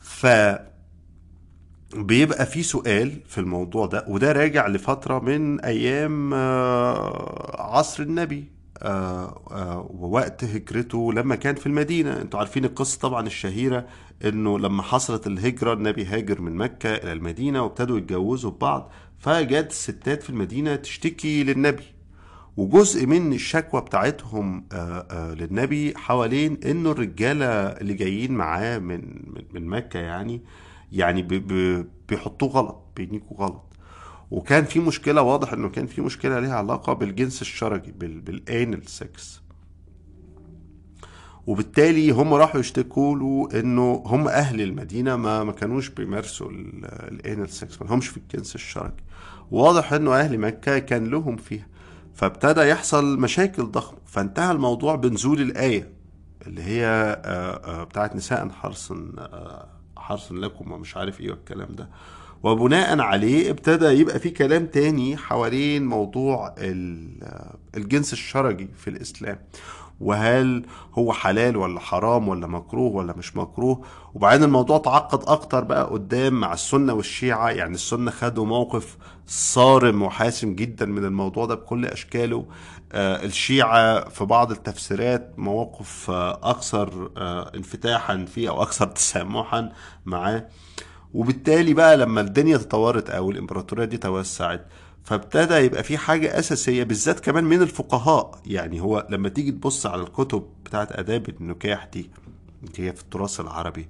ف 0.00 0.26
بيبقى 1.94 2.46
في 2.46 2.62
سؤال 2.62 3.20
في 3.26 3.38
الموضوع 3.38 3.86
ده 3.86 4.04
وده 4.08 4.32
راجع 4.32 4.66
لفترة 4.66 5.18
من 5.18 5.60
أيام 5.60 6.34
آه، 6.34 7.76
عصر 7.76 8.02
النبي. 8.02 8.57
ووقت 9.90 10.44
هجرته 10.44 11.12
لما 11.12 11.34
كان 11.34 11.54
في 11.54 11.66
المدينة. 11.66 12.20
أنتوا 12.22 12.38
عارفين 12.40 12.64
القصة 12.64 12.98
طبعا 13.00 13.26
الشهيرة 13.26 13.86
إنه 14.24 14.58
لما 14.58 14.82
حصلت 14.82 15.26
الهجرة 15.26 15.72
النبي 15.72 16.04
هاجر 16.04 16.40
من 16.40 16.54
مكة 16.56 16.94
إلى 16.94 17.12
المدينة 17.12 17.62
وابتدوا 17.62 17.98
يتجوزوا 17.98 18.50
ببعض 18.50 18.90
فجت 19.18 19.70
الستات 19.70 20.22
في 20.22 20.30
المدينة 20.30 20.76
تشتكي 20.76 21.44
للنبي. 21.44 21.82
وجزء 22.56 23.06
من 23.06 23.32
الشكوى 23.32 23.80
بتاعتهم 23.80 24.64
آه، 24.72 25.06
آه، 25.10 25.34
للنبي 25.34 25.94
حوالين 25.96 26.58
إنه 26.66 26.90
الرجالة 26.90 27.46
اللي 27.46 27.94
جايين 27.94 28.32
معاه 28.32 28.78
من 28.78 29.02
من 29.54 29.66
مكة 29.66 29.98
يعني 29.98 30.42
يعني 30.92 31.22
بي- 31.22 31.38
بي- 31.38 31.84
بيحطوه 32.08 32.48
غلط 32.48 32.84
بينيكوا 32.96 33.36
غلط. 33.36 33.67
وكان 34.30 34.64
في 34.64 34.80
مشكلة 34.80 35.22
واضح 35.22 35.52
إنه 35.52 35.68
كان 35.68 35.86
في 35.86 36.00
مشكلة 36.00 36.40
ليها 36.40 36.54
علاقة 36.54 36.92
بالجنس 36.92 37.42
الشرجي 37.42 37.92
بال 37.92 38.20
بال 38.20 38.43
anal 38.43 38.88
sex 38.88 39.40
وبالتالي 41.46 42.10
هم 42.10 42.34
راحوا 42.34 42.60
يشتكوا 42.60 43.16
له 43.16 43.60
إنه 43.60 44.02
هم 44.06 44.28
أهل 44.28 44.60
المدينة 44.60 45.16
ما 45.16 45.44
ما 45.44 45.52
كانوش 45.52 45.88
بيمارسوا 45.88 46.50
ال 46.50 46.70
anal 46.70 47.50
sex 47.50 47.82
ما 47.82 47.86
لهمش 47.86 48.08
في 48.08 48.16
الجنس 48.16 48.54
الشرجي 48.54 49.04
واضح 49.50 49.92
إنه 49.92 50.14
أهل 50.14 50.38
مكة 50.38 50.78
كان 50.78 51.06
لهم 51.06 51.36
فيها. 51.36 51.66
فابتدى 52.14 52.60
يحصل 52.60 53.20
مشاكل 53.20 53.62
ضخمة. 53.64 53.98
فانتهى 54.06 54.52
الموضوع 54.52 54.94
بنزول 54.94 55.40
الآية 55.40 55.92
اللي 56.46 56.62
هي 56.62 56.86
آه، 56.86 57.80
آه، 57.80 57.84
بتاعت 57.84 58.16
نساء 58.16 58.48
حرص 58.48 58.92
آه، 58.92 59.68
حرص 59.96 60.32
لكم 60.32 60.72
ومش 60.72 60.96
عارف 60.96 61.20
إيه 61.20 61.30
والكلام 61.30 61.74
ده. 61.74 61.88
وبناء 62.42 63.00
عليه 63.00 63.50
ابتدى 63.50 63.86
يبقى 63.86 64.18
في 64.18 64.30
كلام 64.30 64.66
تاني 64.66 65.16
حوالين 65.16 65.86
موضوع 65.86 66.54
ال- 66.58 67.52
الجنس 67.76 68.12
الشرجي 68.12 68.68
في 68.76 68.90
الإسلام. 68.90 69.38
وهل 70.00 70.66
هو 70.94 71.12
حلال 71.12 71.56
ولا 71.56 71.80
حرام 71.80 72.28
ولا 72.28 72.46
مكروه 72.46 72.92
ولا 72.96 73.14
مش 73.16 73.36
مكروه؟ 73.36 73.84
وبعدين 74.14 74.44
الموضوع 74.44 74.78
تعقد 74.78 75.22
أكتر 75.28 75.64
بقى 75.64 75.84
قدام 75.84 76.40
مع 76.40 76.52
السنة 76.52 76.92
والشيعة. 76.92 77.48
يعني 77.50 77.74
السنة 77.74 78.10
خدوا 78.10 78.46
موقف 78.46 78.96
صارم 79.26 80.02
وحاسم 80.02 80.54
جدا 80.54 80.86
من 80.86 81.04
الموضوع 81.04 81.46
ده 81.46 81.54
بكل 81.54 81.84
أشكاله. 81.86 82.46
آه 82.92 83.24
الشيعة 83.24 84.08
في 84.08 84.24
بعض 84.24 84.50
التفسيرات 84.50 85.32
مواقف 85.38 86.10
آه 86.10 86.40
أكثر 86.42 87.10
آه 87.16 87.52
انفتاحا 87.54 88.24
فيه 88.24 88.48
أو 88.48 88.62
أكثر 88.62 88.86
تسامحا 88.86 89.72
معاه. 90.06 90.46
وبالتالي 91.14 91.74
بقى 91.74 91.96
لما 91.96 92.20
الدنيا 92.20 92.56
تطورت 92.56 93.10
أو 93.10 93.30
الإمبراطورية 93.30 93.84
دي 93.84 93.96
توسعت 93.96 94.66
فابتدى 95.04 95.54
يبقى 95.54 95.82
في 95.82 95.98
حاجة 95.98 96.38
أساسية 96.38 96.84
بالذات 96.84 97.20
كمان 97.20 97.44
من 97.44 97.62
الفقهاء. 97.62 98.40
يعني 98.46 98.80
هو 98.80 99.06
لما 99.10 99.28
تيجي 99.28 99.50
تبص 99.52 99.86
على 99.86 100.02
الكتب 100.02 100.46
بتاعت 100.64 100.92
آداب 100.92 101.28
النكاح 101.28 101.84
دي 101.92 102.10
اللي 102.64 102.88
هي 102.88 102.92
في 102.92 103.02
التراث 103.02 103.40
العربي 103.40 103.88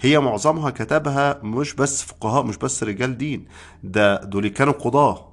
هي 0.00 0.20
معظمها 0.20 0.70
كتبها 0.70 1.40
مش 1.42 1.74
بس 1.74 2.02
فقهاء 2.02 2.44
مش 2.44 2.56
بس 2.56 2.82
رجال 2.84 3.18
دين. 3.18 3.44
ده 3.84 4.24
دول 4.24 4.48
كانوا 4.48 4.72
قضاة. 4.72 5.32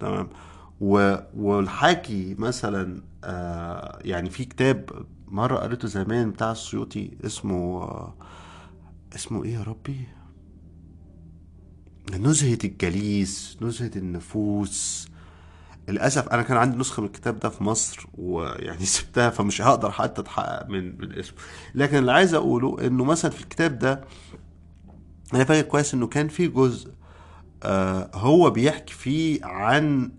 تمام. 0.00 0.28
والحاكي 0.80 2.34
مثلا 2.38 3.02
آه 3.24 3.98
يعني 4.04 4.30
في 4.30 4.44
كتاب 4.44 4.90
مرة 5.28 5.56
قريته 5.56 5.88
زمان 5.88 6.30
بتاع 6.30 6.52
السيوطي 6.52 7.10
اسمه 7.26 7.82
آه 7.82 8.14
اسمه 9.16 9.44
إيه 9.44 9.54
يا 9.54 9.62
ربي؟ 9.62 10.06
نزهة 12.16 12.58
الجليس 12.64 13.56
نزهة 13.62 13.90
النفوس. 13.96 15.08
للأسف 15.88 16.28
أنا 16.28 16.42
كان 16.42 16.56
عندي 16.56 16.76
نسخة 16.76 17.00
من 17.00 17.06
الكتاب 17.06 17.38
ده 17.40 17.48
في 17.48 17.64
مصر 17.64 18.06
ويعني 18.14 18.84
سبتها 18.96 19.30
فمش 19.30 19.62
هقدر 19.62 19.90
حتى 19.90 20.20
أتحقق 20.20 20.68
من 20.68 20.98
من 21.00 21.12
اسمه. 21.18 21.36
لكن 21.74 21.96
اللي 21.98 22.12
عايز 22.12 22.34
أقوله 22.34 22.86
إنه 22.86 23.04
مثلا 23.04 23.30
في 23.30 23.40
الكتاب 23.42 23.78
ده 23.78 24.04
أنا 25.34 25.44
فاكر 25.44 25.68
كويس 25.68 25.94
إنه 25.94 26.06
كان 26.06 26.28
في 26.28 26.48
جزء 26.48 26.90
آه 27.62 28.10
هو 28.14 28.50
بيحكي 28.50 28.94
فيه 28.94 29.44
عن 29.44 30.12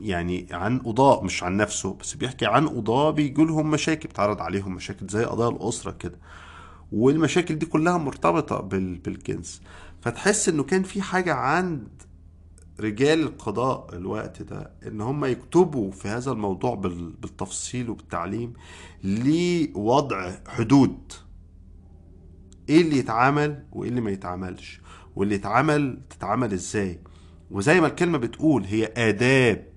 يعني 0.00 0.46
عن 0.50 0.78
قضاء 0.78 1.24
مش 1.24 1.42
عن 1.42 1.56
نفسه 1.56 1.94
بس 1.94 2.14
بيحكي 2.14 2.46
عن 2.46 2.68
قضاء 2.68 3.12
بيجي 3.12 3.44
لهم 3.44 3.70
مشاكل 3.70 4.08
بتعرض 4.08 4.40
عليهم 4.40 4.74
مشاكل 4.74 5.06
زي 5.06 5.24
قضايا 5.24 5.48
الأسرة 5.50 5.90
كده. 5.90 6.18
والمشاكل 6.92 7.54
دي 7.58 7.66
كلها 7.66 7.98
مرتبطة 7.98 8.60
بال- 8.60 8.98
بالجنس. 8.98 9.60
فتحس 10.06 10.48
إنه 10.48 10.62
كان 10.62 10.82
في 10.82 11.02
حاجة 11.02 11.34
عند 11.34 11.88
رجال 12.80 13.22
القضاء 13.22 13.96
الوقت 13.96 14.42
ده 14.42 14.70
إن 14.86 15.00
هم 15.00 15.24
يكتبوا 15.24 15.90
في 15.90 16.08
هذا 16.08 16.32
الموضوع 16.32 16.74
بال- 16.74 17.12
بالتفصيل 17.12 17.90
وبالتعليم 17.90 18.52
لوضع 19.04 20.32
حدود. 20.48 21.12
إيه 22.68 22.80
اللي 22.82 22.98
يتعمل 22.98 23.64
وإيه 23.72 23.90
اللي 23.90 24.00
ما 24.00 24.10
يتعملش 24.10 24.80
واللي 25.16 25.34
يتعمل 25.34 26.00
تتعمل 26.10 26.52
إزاي؟ 26.52 27.00
وزي 27.50 27.80
ما 27.80 27.86
الكلمة 27.86 28.18
بتقول 28.18 28.64
هي 28.64 28.92
آداب 28.96 29.68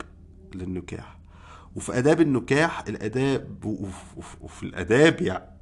للنكاح. 0.56 1.20
وفي 1.76 1.98
آداب 1.98 2.22
النكاح 2.22 2.84
وف- 4.18 4.38
وفي 4.42 4.64
الآداب 4.64 5.22
يعني 5.22 5.60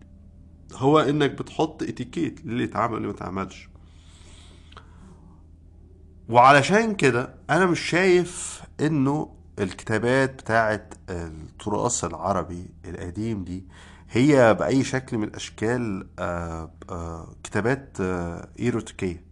هو 0.74 1.00
إنك 1.00 1.32
بتحط 1.32 1.84
إتيكيت 1.84 2.46
للي 2.46 2.64
يتعمل 2.64 2.94
واللي 2.94 3.08
ما 3.08 3.14
يتعملش 3.14 3.70
وعلشان 6.30 6.96
كده 6.96 7.34
أنا 7.50 7.66
مش 7.66 7.80
شايف 7.80 8.62
إنه 8.82 9.34
الكتابات 9.60 10.34
بتاعت 10.42 10.94
التراث 11.10 12.04
العربي 12.06 12.70
القديم 12.86 13.44
دي 13.44 13.66
هي 14.10 14.54
بأي 14.54 14.84
شكل 14.84 15.18
من 15.18 15.24
الأشكال 15.24 16.08
آه، 16.20 16.72
آه، 16.90 17.36
كتابات 17.44 17.98
آه، 18.02 18.48
إيروتيكية. 18.60 19.24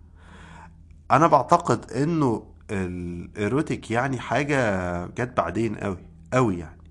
أنا 1.12 1.28
بعتقد 1.28 1.92
إنه 1.92 2.48
الإيروتيك 2.72 3.92
يعني 3.92 4.20
حاجة 4.20 5.06
جت 5.06 5.38
بعدين 5.38 5.76
قوي 5.76 5.98
قوي 6.34 6.60
يعني. 6.60 6.82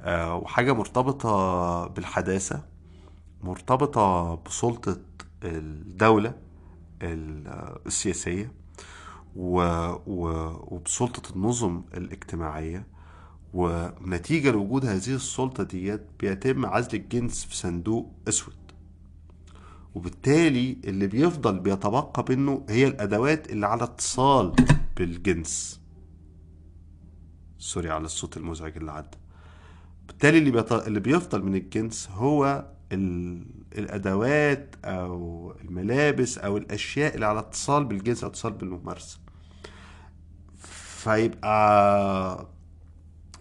آه، 0.00 0.34
وحاجة 0.36 0.72
مرتبطة 0.72 1.86
بالحداثة 1.86 2.62
مرتبطة 3.42 4.34
بسلطة 4.46 4.96
الدولة 5.44 6.34
ال- 7.02 7.78
السياسية. 7.86 8.52
و... 9.36 9.60
و... 10.06 10.28
وبسلطة 10.74 11.32
النظم 11.36 11.82
الاجتماعية 11.94 12.86
ونتيجة 13.54 14.50
لوجود 14.50 14.84
هذه 14.84 15.14
السلطة 15.14 15.62
ديت 15.62 16.02
بيتم 16.20 16.66
عزل 16.66 16.94
الجنس 16.98 17.44
في 17.44 17.56
صندوق 17.56 18.12
أسود. 18.28 18.54
وبالتالي 19.94 20.76
اللي 20.84 21.06
بيفضل 21.06 21.58
بيتبقى 21.58 22.24
منه 22.28 22.64
هي 22.68 22.86
الأدوات 22.86 23.50
اللي 23.50 23.66
على 23.66 23.84
اتصال 23.84 24.52
بالجنس. 24.96 25.80
سوري 27.58 27.90
على 27.90 28.04
الصوت 28.04 28.36
المزعج 28.36 28.76
اللي 28.76 28.92
عدى. 28.92 29.16
بالتالي 30.06 30.38
اللي, 30.38 30.50
بيط... 30.50 30.72
اللي 30.72 31.00
بيفضل 31.00 31.42
من 31.42 31.54
الجنس 31.54 32.08
هو 32.10 32.66
ال... 32.92 33.44
الأدوات 33.78 34.74
أو 34.84 35.52
الملابس 35.64 36.38
أو 36.38 36.56
الأشياء 36.56 37.14
اللي 37.14 37.26
على 37.26 37.40
اتصال 37.40 37.84
بالجنس 37.84 38.24
أو 38.24 38.30
اتصال 38.30 38.52
بالممارسة. 38.52 39.23
فيبقى 41.04 42.46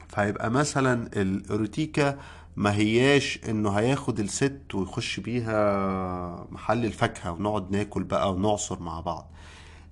فيبقى 0.08 0.52
مثلا 0.52 1.10
الايروتيكا 1.22 2.20
ما 2.56 2.74
هياش 2.76 3.40
إنه 3.50 3.70
هياخد 3.72 4.20
الست 4.20 4.62
ويخش 4.74 5.20
بيها 5.20 6.48
محل 6.52 6.86
الفاكهة 6.86 7.32
ونقعد 7.32 7.72
ناكل 7.72 8.04
بقى 8.04 8.34
ونعصر 8.34 8.80
مع 8.80 9.00
بعض. 9.00 9.32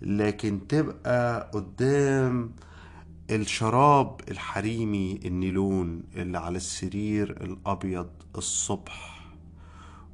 لكن 0.01 0.67
تبقى 0.67 1.51
قدام 1.53 2.51
الشراب 3.31 4.21
الحريمي 4.31 5.19
النيلون 5.25 6.03
اللي 6.15 6.37
على 6.37 6.57
السرير 6.57 7.31
الأبيض 7.31 8.09
الصبح. 8.37 9.21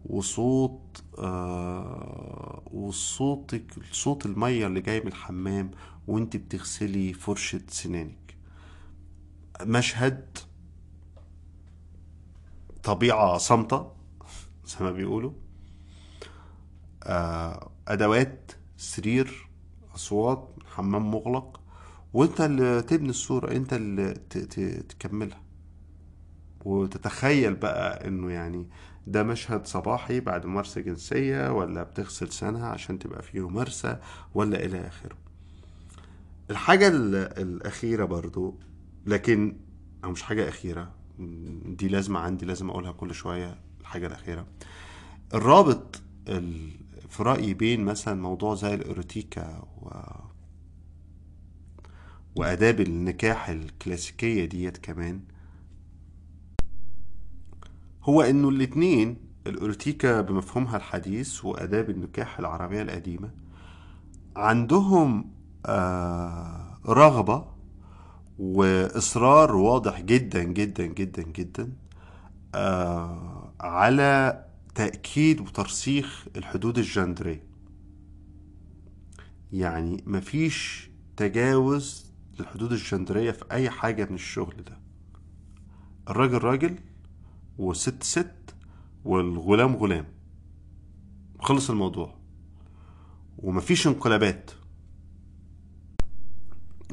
وصوت 0.05 1.03
آه 1.19 2.61
وصوتك 2.73 3.63
صوت 3.91 4.25
المية 4.25 4.67
اللي 4.67 4.81
جاي 4.81 4.99
من 4.99 5.07
الحمام 5.07 5.71
وانت 6.07 6.37
بتغسلي 6.37 7.13
فرشة 7.13 7.61
سنانك. 7.69 8.37
مشهد 9.61 10.37
طبيعة 12.83 13.37
صامتة 13.37 13.91
زي 14.65 14.85
ما 14.85 14.91
بيقولوا. 14.91 15.31
آه 17.03 17.71
أدوات 17.87 18.51
سرير 18.77 19.49
أصوات 19.95 20.55
حمام 20.65 21.11
مغلق. 21.11 21.61
وانت 22.13 22.41
اللي 22.41 22.81
تبني 22.81 23.09
الصورة 23.09 23.51
انت 23.51 23.73
اللي 23.73 24.13
تكملها. 24.89 25.41
وتتخيل 26.65 27.55
بقى 27.55 28.07
إنه 28.07 28.31
يعني 28.31 28.69
ده 29.07 29.23
مشهد 29.23 29.65
صباحي 29.67 30.19
بعد 30.19 30.45
ممارسة 30.45 30.81
جنسية 30.81 31.51
ولا 31.51 31.83
بتغسل 31.83 32.31
سنها 32.31 32.67
عشان 32.67 32.99
تبقى 32.99 33.23
فيه 33.23 33.49
ممارسة 33.49 33.99
ولا 34.33 34.65
إلى 34.65 34.87
آخره. 34.87 35.26
الحاجة 36.51 36.87
ال- 36.87 37.15
الأخيرة 37.15 38.05
برضو 38.05 38.59
لكن 39.05 39.57
أو 40.03 40.11
مش 40.11 40.21
حاجة 40.23 40.49
أخيرة 40.49 40.91
دي 41.65 41.87
لازمة 41.87 42.19
عندي 42.19 42.45
لازم 42.45 42.69
أقولها 42.69 42.91
كل 42.91 43.13
شوية 43.13 43.59
الحاجة 43.81 44.07
الأخيرة. 44.07 44.47
الرابط 45.33 46.01
ال- 46.27 46.71
في 47.09 47.23
رأيي 47.23 47.53
بين 47.53 47.85
مثلا 47.85 48.21
موضوع 48.21 48.55
زي 48.55 48.73
الإيروتيكا 48.73 49.57
و... 49.81 49.89
وآداب 52.35 52.81
النكاح 52.81 53.49
الكلاسيكية 53.49 54.45
ديت 54.45 54.77
كمان 54.77 55.19
هو 58.03 58.21
إنه 58.21 58.49
الاتنين 58.49 59.17
الإيروتيكا 59.47 60.21
بمفهومها 60.21 60.77
الحديث 60.77 61.45
وآداب 61.45 61.89
النكاح 61.89 62.39
العربية 62.39 62.81
القديمة 62.81 63.29
عندهم 64.35 65.31
رغبة 66.87 67.45
وإصرار 68.39 69.55
واضح 69.55 70.01
جدا 70.01 70.43
جدا 70.43 70.85
جدا 70.85 71.23
جدا 71.23 71.73
آه 72.55 73.53
على 73.59 74.43
تأكيد 74.75 75.41
وترسيخ 75.41 76.25
الحدود 76.37 76.77
الجندرية. 76.77 77.43
يعني 79.51 80.03
مفيش 80.05 80.89
تجاوز 81.17 82.11
للحدود 82.39 82.71
الجندرية 82.71 83.31
في 83.31 83.45
أي 83.51 83.69
حاجة 83.69 84.05
من 84.09 84.15
الشغل 84.15 84.63
ده. 84.63 84.77
الراجل 86.09 86.37
راجل 86.43 86.75
والست 87.57 88.03
ست 88.03 88.55
والغلام 89.05 89.75
غلام. 89.75 90.05
خلص 91.39 91.69
الموضوع. 91.69 92.15
ومفيش 93.37 93.87
انقلابات. 93.87 94.51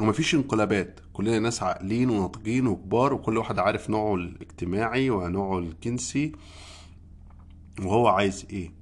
ومفيش 0.01 0.35
انقلابات. 0.35 1.01
كلنا 1.13 1.39
ناس 1.39 1.63
عاقلين 1.63 2.11
وناضجين 2.11 2.67
وكبار 2.67 3.15
وكل 3.15 3.39
واحد 3.39 3.59
عارف 3.59 3.91
نوعه 3.91 4.15
الاجتماعي 4.15 5.11
ونوعه 5.11 5.59
الجنسي 5.59 6.33
وهو 7.83 8.07
عايز 8.09 8.47
إيه. 8.51 8.73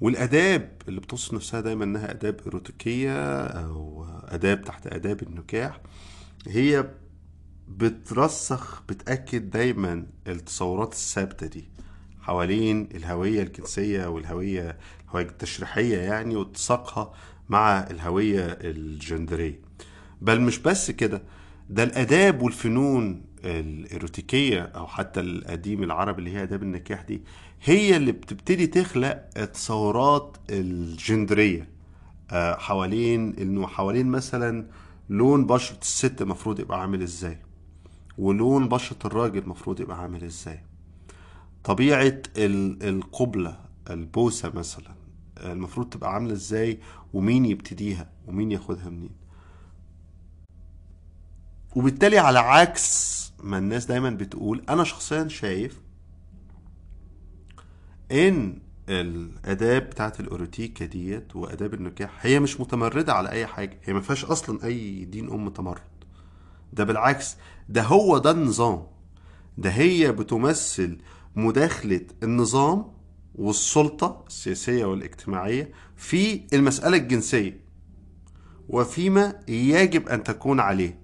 والآداب 0.00 0.72
اللي 0.88 1.00
بتوصف 1.00 1.34
نفسها 1.34 1.60
دايما 1.60 1.84
إنها 1.84 2.10
آداب 2.10 2.40
إيروتيكية 2.46 3.42
أو 3.46 4.06
آداب 4.28 4.62
تحت 4.64 4.86
آداب 4.86 5.22
النكاح 5.22 5.80
هي 6.48 6.90
بترسخ 7.68 8.82
بتأكد 8.88 9.50
دايما 9.50 10.06
التصورات 10.26 10.92
الثابتة 10.92 11.46
دي 11.46 11.68
حوالين 12.20 12.88
الهوية 12.94 13.42
الجنسية 13.42 14.06
والهوية 14.06 14.78
الهوية 15.08 15.24
التشريحية 15.26 15.98
يعني 15.98 16.36
واتساقها 16.36 17.12
مع 17.48 17.78
الهوية 17.90 18.44
الجندرية. 18.60 19.60
بل 20.24 20.40
مش 20.40 20.58
بس 20.58 20.90
كده 20.90 21.22
ده 21.70 21.82
الآداب 21.82 22.42
والفنون 22.42 23.22
الإيروتيكية 23.44 24.62
أو 24.62 24.86
حتى 24.86 25.20
القديم 25.20 25.82
العربي 25.82 26.18
اللي 26.18 26.30
هي 26.32 26.42
آداب 26.42 26.62
النكاح 26.62 27.02
دي 27.02 27.22
هي 27.64 27.96
اللي 27.96 28.12
بتبتدي 28.12 28.66
تخلق 28.66 29.28
التصورات 29.36 30.36
الجندرية. 30.50 31.68
آه، 32.30 32.56
حوالين 32.56 33.34
إنه 33.38 33.66
حوالين 33.66 34.06
مثلا 34.06 34.66
لون 35.10 35.46
بشرة 35.46 35.78
الست 35.82 36.22
المفروض 36.22 36.60
يبقى 36.60 36.80
عامل 36.80 37.02
إزاي 37.02 37.38
ولون 38.18 38.68
بشرة 38.68 39.06
الراجل 39.06 39.38
المفروض 39.38 39.80
يبقى 39.80 40.00
عامل 40.02 40.24
إزاي. 40.24 40.60
طبيعة 41.64 42.22
القبلة 42.36 43.56
البوسة 43.90 44.52
مثلا 44.54 44.94
المفروض 45.44 45.88
تبقى 45.88 46.14
عاملة 46.14 46.32
إزاي 46.32 46.78
ومين 47.12 47.46
يبتديها 47.46 48.08
ومين 48.26 48.52
ياخدها 48.52 48.88
منين. 48.90 49.23
وبالتالي 51.74 52.18
على 52.18 52.38
عكس 52.38 53.14
ما 53.42 53.58
الناس 53.58 53.84
دايما 53.86 54.10
بتقول 54.10 54.64
أنا 54.68 54.84
شخصيا 54.84 55.28
شايف 55.28 55.80
إن 58.12 58.58
الاداب 58.88 59.82
بتاعت 59.82 60.20
الاوروتيكا 60.20 60.84
ديت 60.86 61.36
واداب 61.36 61.74
النكاح 61.74 62.10
هي 62.26 62.40
مش 62.40 62.60
متمردة 62.60 63.12
على 63.12 63.28
أي 63.30 63.46
حاجة 63.46 63.78
هي 63.84 63.92
ما 63.92 64.00
فيهاش 64.00 64.24
أصلا 64.24 64.64
أي 64.64 65.04
دين 65.04 65.30
أم 65.32 65.48
تمرد. 65.48 65.80
ده 66.72 66.84
بالعكس 66.84 67.36
ده 67.68 67.82
هو 67.82 68.18
ده 68.18 68.30
النظام. 68.30 68.86
ده 69.58 69.70
هي 69.70 70.12
بتمثل 70.12 70.98
مداخلة 71.36 72.00
النظام 72.22 72.92
والسلطة 73.34 74.24
السياسية 74.26 74.84
والاجتماعية 74.84 75.72
في 75.96 76.40
المسألة 76.52 76.96
الجنسية 76.96 77.60
وفيما 78.68 79.40
يجب 79.48 80.08
أن 80.08 80.22
تكون 80.22 80.60
عليه. 80.60 81.03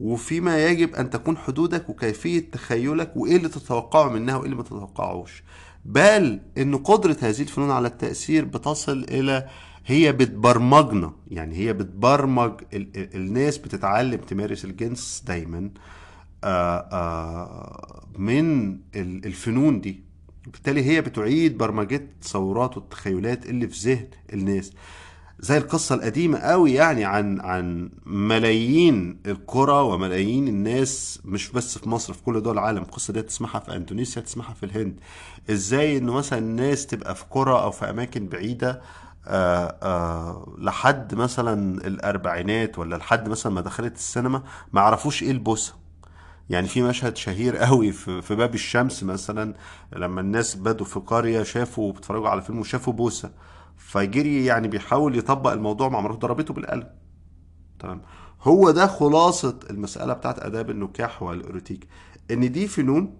وفيما 0.00 0.66
يجب 0.66 0.94
أن 0.94 1.10
تكون 1.10 1.36
حدودك 1.36 1.88
وكيفية 1.90 2.50
تخيلك 2.50 3.12
وإيه 3.16 3.36
اللي 3.36 3.48
تتوقعه 3.48 4.08
منها 4.08 4.36
وإيه 4.36 4.44
اللي 4.44 4.56
ما 4.56 4.62
تتوقعوش. 4.62 5.42
بل 5.84 6.40
إن 6.58 6.76
قدرة 6.76 7.16
هذه 7.20 7.40
الفنون 7.42 7.70
على 7.70 7.88
التأثير 7.88 8.44
بتصل 8.44 9.06
إلى 9.10 9.48
هي 9.86 10.12
بتبرمجنا 10.12 11.12
يعني 11.30 11.56
هي 11.56 11.72
بتبرمج 11.72 12.52
الناس 12.96 13.58
بتتعلم 13.58 14.20
تمارس 14.20 14.64
الجنس 14.64 15.24
دايما. 15.26 15.70
آآ 16.44 16.88
آآ 16.92 18.06
من 18.18 18.78
الفنون 18.96 19.80
دي. 19.80 20.02
بالتالي 20.46 20.84
هي 20.84 21.00
بتعيد 21.00 21.58
برمجة 21.58 22.06
تصورات 22.20 22.76
والتخيلات 22.76 23.46
اللي 23.46 23.68
في 23.68 23.90
ذهن 23.90 24.08
الناس. 24.32 24.72
زي 25.42 25.58
القصة 25.58 25.94
القديمة 25.94 26.38
قوي 26.38 26.72
يعني 26.74 27.04
عن 27.04 27.40
عن 27.40 27.90
ملايين 28.06 29.20
القرى 29.26 29.72
وملايين 29.82 30.48
الناس 30.48 31.20
مش 31.24 31.50
بس 31.50 31.78
في 31.78 31.88
مصر 31.88 32.12
في 32.12 32.22
كل 32.22 32.42
دول 32.42 32.54
العالم. 32.54 32.82
القصة 32.82 33.12
دي 33.12 33.22
تسمعها 33.22 33.58
في 33.60 33.76
أندونيسيا 33.76 34.22
تسمعها 34.22 34.54
في 34.54 34.66
الهند. 34.66 35.00
إزاي 35.50 35.98
انه 35.98 36.12
مثلا 36.12 36.38
الناس 36.38 36.86
تبقى 36.86 37.14
في 37.14 37.24
قرى 37.30 37.52
أو 37.52 37.70
في 37.70 37.90
أماكن 37.90 38.26
بعيدة 38.28 38.80
آآ 39.26 39.78
آآ 39.82 40.46
لحد 40.58 41.14
مثلا 41.14 41.86
الأربعينات 41.86 42.78
ولا 42.78 42.96
لحد 42.96 43.28
مثلا 43.28 43.52
ما 43.52 43.60
دخلت 43.60 43.94
السينما 43.96 44.42
ما 44.72 44.80
عرفوش 44.80 45.22
إيه 45.22 45.30
البوسة. 45.30 45.74
يعني 46.50 46.68
في 46.68 46.82
مشهد 46.82 47.16
شهير 47.16 47.56
قوي 47.56 47.92
في, 47.92 48.22
في 48.22 48.34
باب 48.34 48.54
الشمس 48.54 49.02
مثلا 49.04 49.54
لما 49.96 50.20
الناس 50.20 50.56
بدوا 50.56 50.86
في 50.86 51.00
قرية 51.00 51.42
شافوا 51.42 51.92
بيتفرجوا 51.92 52.28
على 52.28 52.42
فيلم 52.42 52.58
وشافوا 52.58 52.92
بوسة. 52.92 53.30
فجري 53.80 54.44
يعني 54.44 54.68
بيحاول 54.68 55.18
يطبق 55.18 55.52
الموضوع 55.52 55.88
مع 55.88 56.00
مراته 56.00 56.18
ضربته 56.18 56.54
بالقلم. 56.54 56.88
تمام؟ 57.78 58.02
هو 58.42 58.70
ده 58.70 58.86
خلاصة 58.86 59.58
المسألة 59.70 60.12
بتاعت 60.12 60.38
آداب 60.38 60.70
النكاح 60.70 61.22
والإيروتيك. 61.22 61.88
إن 62.30 62.52
دي 62.52 62.68
فنون 62.68 63.16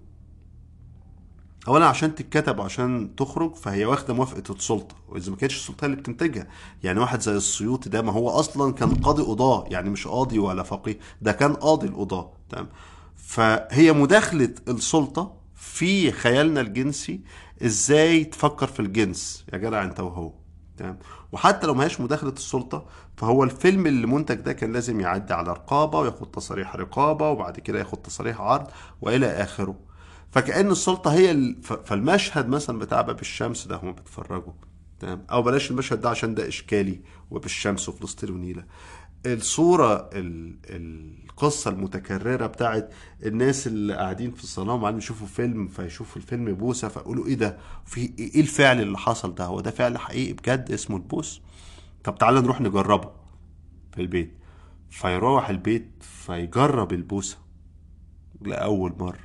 اولا 1.69 1.87
عشان 1.87 2.15
تتكتب 2.15 2.59
وعشان 2.59 3.17
تخرج 3.17 3.55
فهي 3.55 3.85
واخدة 3.85 4.15
موافقة 4.15 4.55
السلطة 4.55 4.95
وإذا 5.09 5.31
ما 5.31 5.37
كانتش 5.37 5.57
السلطة 5.57 5.85
اللي 5.85 5.97
بتنتجها. 5.97 6.47
يعني 6.83 7.01
واحد 7.01 7.21
زي 7.21 7.37
السيوطي 7.37 7.91
ده 7.91 8.03
ما 8.03 8.13
هو 8.13 8.29
أصلا 8.31 8.73
كان 8.73 8.95
قاضي 8.95 9.23
قضاه 9.23 9.65
يعني 9.71 9.91
مش 9.91 10.07
قاضي 10.07 10.39
ولا 10.39 10.63
فقيه 10.63 10.99
ده 11.23 11.33
كان 11.33 11.53
قاضي 11.55 11.87
القضاه 11.87 12.33
تمام؟ 12.49 12.69
فهي 13.17 13.93
مداخلة 13.93 14.55
السلطة 14.69 15.37
في 15.55 16.13
خيالنا 16.13 16.61
الجنسي 16.61 17.21
إزاي 17.65 18.25
تفكر 18.25 18.67
في 18.67 18.81
الجنس. 18.81 19.45
يا 19.53 19.59
جدع 19.59 19.85
أنت 19.85 20.01
وهو. 20.01 20.40
تمام. 20.81 20.99
وحتى 21.33 21.67
لو 21.67 21.75
ما 21.75 21.85
هيش 21.85 22.01
مداخلة 22.01 22.31
السلطة 22.31 22.87
فهو 23.17 23.45
الفيلم 23.45 23.87
اللي 23.87 24.07
منتج 24.07 24.35
ده 24.35 24.53
كان 24.53 24.73
لازم 24.73 25.01
يعدي 25.01 25.35
على 25.35 25.53
رقابة 25.53 25.99
وياخد 25.99 26.31
تصاريح 26.31 26.77
رقابة 26.77 27.31
وبعد 27.31 27.61
كده 27.61 27.79
ياخد 27.79 27.99
تصاريح 27.99 28.41
عرض 28.41 28.67
وإلى 29.01 29.27
آخره. 29.27 29.75
فكأن 30.31 30.71
السلطة 30.71 31.13
هي 31.13 31.31
ال... 31.31 31.63
فالمشهد 31.63 32.49
مثلا 32.49 32.79
بتاع 32.79 33.01
باب 33.01 33.21
الشمس 33.21 33.67
ده 33.67 33.77
هم 33.77 33.93
بيتفرجوا. 33.93 34.53
تمام. 35.01 35.27
أو 35.31 35.43
بلاش 35.43 35.71
المشهد 35.71 36.01
ده 36.01 36.11
عشان 36.11 36.35
ده 36.35 36.49
إشكالي 36.49 37.01
وبالشمس 37.31 37.89
وفلسطين 37.89 38.31
ونيلة. 38.31 38.65
الصورة 39.27 40.11
ال... 40.13 40.57
القصة 40.71 41.71
المتكررة 41.71 42.47
بتاعت 42.47 42.93
الناس 43.27 43.67
اللي 43.67 43.95
قاعدين 43.95 44.31
في 44.33 44.43
الصالون 44.45 44.75
وبعدين 44.75 44.99
يشوفوا 44.99 45.27
فيلم 45.27 45.69
فيشوفوا 45.69 46.23
الفيلم 46.23 46.55
بوسة 46.55 46.89
فيقولوا 46.89 47.27
إيه 47.27 47.35
ده؟ 47.35 47.59
في 47.85 48.01
إيه 48.19 48.41
الفعل 48.41 48.81
اللي 48.81 48.99
حصل 48.99 49.35
ده؟ 49.35 49.45
هو 49.45 49.61
ده 49.61 49.71
فعل 49.71 49.99
حقيقي 49.99 50.33
بجد؟ 50.33 50.73
اسمه 50.73 50.97
البوس. 50.97 51.43
طب 52.05 52.19
تعالى 52.19 52.41
نروح 52.41 52.61
نجربه 52.61 53.11
في 53.95 54.01
البيت. 54.01 54.33
فيروح 54.91 55.49
البيت 55.49 55.91
فيجرب 56.01 56.93
البوسة 56.93 57.39
لأول 58.41 58.95
مرة. 58.99 59.21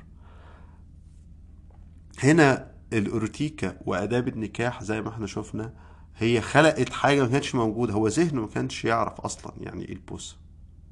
هنا 2.22 2.70
الاوروتيكا 2.92 3.78
واداب 3.86 4.28
النكاح 4.28 4.82
زي 4.82 5.02
ما 5.02 5.08
إحنا 5.08 5.26
شفنا 5.26 5.72
هي 6.18 6.40
خلقت 6.40 6.92
حاجة 6.92 7.22
ما 7.22 7.28
كانتش 7.28 7.54
موجودة 7.54 7.92
هو 7.92 8.08
ذهنه 8.08 8.40
ما 8.40 8.46
كانش 8.46 8.84
يعرف 8.84 9.20
أصلا 9.20 9.52
يعني 9.60 9.84
إيه 9.84 9.92
البوسه 9.92 10.36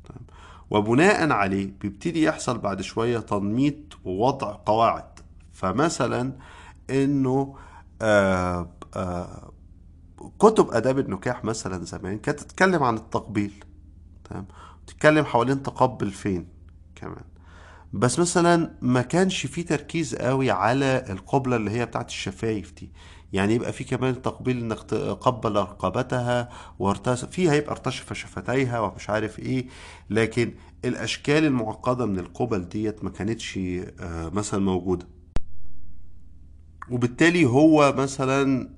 تمام. 0.04 0.22
وبناء 0.70 1.30
عليه 1.30 1.72
بيبتدي 1.80 2.22
يحصل 2.22 2.58
بعد 2.58 2.80
شوية 2.82 3.18
تنميط 3.18 3.98
ووضع 4.04 4.58
قواعد. 4.66 5.20
فمثلا 5.52 6.32
إنه 6.90 7.56
آآ 8.02 8.70
آآ 8.96 9.50
كتب 10.38 10.70
آداب 10.70 10.98
النكاح 10.98 11.44
مثلا 11.44 11.84
زمان 11.84 12.18
كانت 12.18 12.40
تتكلم 12.40 12.82
عن 12.82 12.94
التقبيل. 12.96 13.64
تمام. 14.30 14.46
تتكلم 14.87 15.24
حوالين 15.24 15.62
تقبل 15.62 16.10
فين 16.10 16.48
كمان. 16.94 17.24
بس 17.92 18.18
مثلا 18.18 18.70
ما 18.82 19.02
كانش 19.02 19.46
في 19.46 19.62
تركيز 19.62 20.14
قوي 20.14 20.50
على 20.50 21.04
القبلة 21.10 21.56
اللي 21.56 21.70
هي 21.70 21.87
بتاعت 21.87 22.08
الشفايف 22.08 22.72
دي. 22.72 22.92
يعني 23.35 23.55
يبقى 23.55 23.73
في 23.73 23.85
كمان 23.85 24.23
تقبيل 24.23 24.59
إنك 24.59 24.83
تقبل 24.83 25.57
رقبتها 25.57 26.49
وارتشف 26.78 27.24
فيها 27.25 27.55
يبقى 27.55 27.70
ارتشف 27.70 28.12
شفتيها 28.12 28.81
ومش 28.81 29.11
عارف 29.11 29.38
إيه 29.38 29.66
لكن 30.11 30.55
الأشكال 30.85 31.44
المعقدة 31.44 32.07
من 32.07 32.18
القبل 32.18 32.68
ديت 32.68 33.05
ما 33.05 33.11
كانتش 33.11 33.59
مثلا 34.11 34.61
موجودة. 34.61 35.07
وبالتالي 36.90 37.44
هو 37.44 37.94
مثلا 37.97 38.70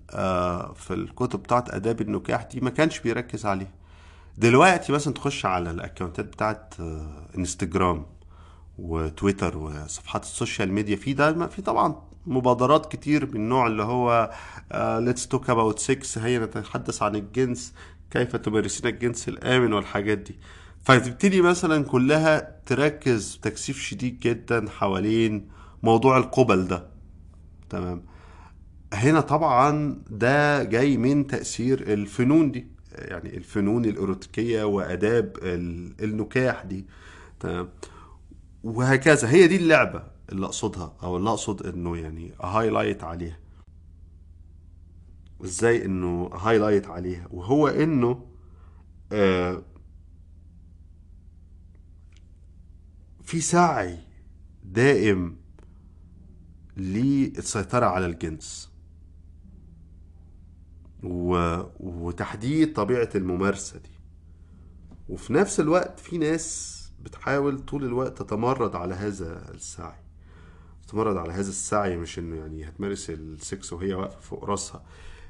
في 0.75 0.91
الكتب 0.95 1.43
بتاعت 1.43 1.71
آداب 1.71 2.01
النكاح 2.01 2.43
دي 2.43 2.61
ما 2.61 2.71
كانش 2.71 2.99
بيركز 3.01 3.47
عليها. 3.47 3.73
دلوقتي 4.39 4.93
مثلا 4.93 5.15
تخش 5.15 5.47
على 5.47 5.71
ال 5.71 5.77
account 5.77 6.19
ات 6.19 6.25
بتاعت 6.25 6.75
إنستجرام 7.39 8.07
وتويتر 8.79 9.59
وصفحات 9.59 10.23
السوشيال 10.23 10.73
ميديا 10.73 10.97
في 10.97 11.13
ده 11.13 11.47
في 11.47 11.63
طبعا 11.63 12.03
مبادرات 12.27 12.93
كتير 12.93 13.27
من 13.27 13.37
النوع 13.37 13.67
اللي 13.67 13.83
هو 13.83 14.31
let's 14.75 15.29
talk 15.29 15.51
about 15.51 15.79
sex 15.79 16.25
هيا 16.25 16.39
نتحدث 16.39 17.03
عن 17.03 17.17
الجنس 17.17 17.75
كيف 18.11 18.37
تمارسين 18.37 18.91
الجنس 18.91 19.29
الآمن 19.29 19.73
والحاجات 19.73 20.19
دي. 20.19 20.39
فتبتدي 20.85 21.43
مثلا 21.43 21.85
كلها 21.85 22.61
تركز 22.67 23.39
تكثيف 23.43 23.79
شديد 23.79 24.21
جدا 24.21 24.69
حوالين 24.71 25.49
موضوع 25.83 26.17
القبل 26.17 26.69
ده. 26.69 26.87
تمام. 27.71 28.03
هنا 28.93 29.21
طبعا 29.21 29.99
ده 30.11 30.63
جاي 30.63 30.97
من 30.97 31.27
تأثير 31.27 31.93
الفنون 31.93 32.51
دي 32.53 32.67
يعني 32.99 33.37
الفنون 33.37 33.85
الإيروتيكية 33.85 34.65
وآداب 34.65 35.37
النكاح 36.03 36.63
دي. 36.63 36.87
تمام. 37.41 37.69
وهكذا. 38.65 39.29
هي 39.29 39.47
دي 39.47 39.57
اللعبة. 39.57 40.16
اللي 40.33 40.47
أقصدها 40.47 40.97
أو 41.03 41.17
اللي 41.17 41.31
أقصد 41.31 41.67
إنه 41.67 41.97
يعني 41.97 42.33
highlight 42.41 43.05
عليها. 43.05 43.39
إزاي 45.45 45.85
إنه 45.85 46.31
highlight 46.35 46.87
عليها؟ 46.87 47.29
وهو 47.31 47.69
إنه 47.69 48.27
آه 49.13 49.63
في 53.23 53.41
سعي 53.41 53.99
دائم 54.65 55.37
للسيطرة 56.77 57.87
على 57.87 58.07
الجنس. 58.07 58.73
وتحديد 61.81 62.73
طبيعة 62.73 63.09
الممارسة 63.15 63.79
دي. 63.79 63.91
وفي 65.09 65.33
نفس 65.33 65.61
الوقت 65.61 66.01
في 66.01 66.19
ناس 66.19 66.77
بتحاول 67.01 67.59
طول 67.59 67.85
الوقت 67.85 68.23
تتمرد 68.23 68.77
على 68.77 68.95
هذا 68.95 69.51
السعي. 69.55 70.06
تتمرد 70.87 71.17
على 71.17 71.33
هذا 71.33 71.49
السعي 71.49 71.97
مش 71.97 72.19
إنه 72.19 72.37
يعني 72.37 72.69
هتمارس 72.69 73.11
السكس 73.11 73.73
وهي 73.73 73.95
واقفة 73.95 74.21
فوق 74.21 74.45
راسها. 74.45 74.85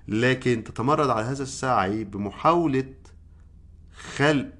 لكن 0.09 0.64
تتمرد 0.64 1.11
على 1.11 1.26
هذا 1.26 1.42
السعي 1.42 2.04
بمحاولة 2.04 2.94
خلق 4.16 4.50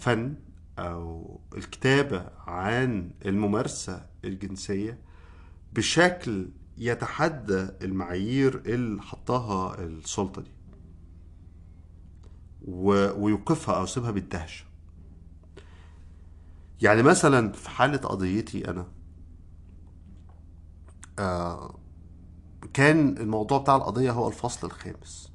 فن 0.00 0.34
أو 0.78 1.40
الكتابة 1.56 2.26
عن 2.46 3.10
الممارسة 3.26 4.06
الجنسية 4.24 4.98
بشكل 5.72 6.48
يتحدى 6.78 7.68
المعايير 7.82 8.62
اللي 8.66 9.02
حطاها 9.02 9.80
السلطة 9.84 10.42
دي. 10.42 10.50
ويوقفها 12.66 13.76
أو 13.76 13.84
يسيبها 13.84 14.10
بالدهشه 14.10 14.64
يعني 16.82 17.02
مثلا 17.02 17.52
في 17.52 17.70
حالة 17.70 17.96
قضيتي 17.98 18.70
أنا 18.70 18.86
آه 21.18 21.78
كان 22.72 23.18
الموضوع 23.18 23.58
بتاع 23.58 23.76
القضية 23.76 24.10
هو 24.10 24.28
الفصل 24.28 24.66
الخامس. 24.66 25.30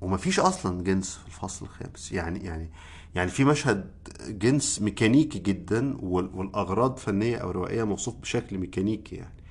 ومفيش 0.00 0.40
أصلا 0.40 0.84
جنس 0.84 1.16
في 1.16 1.26
الفصل 1.26 1.66
الخامس. 1.66 2.12
يعني 2.12 2.44
يعني 2.44 2.70
يعني 3.14 3.30
في 3.30 3.44
مشهد 3.44 3.90
جنس 4.28 4.82
ميكانيكي 4.82 5.38
جدا 5.38 5.96
والأغراض 6.02 6.96
فنية 6.98 7.36
أو 7.36 7.50
روائية 7.50 7.84
موصوف 7.84 8.14
بشكل 8.16 8.58
ميكانيكي 8.58 9.16
يعني. 9.16 9.42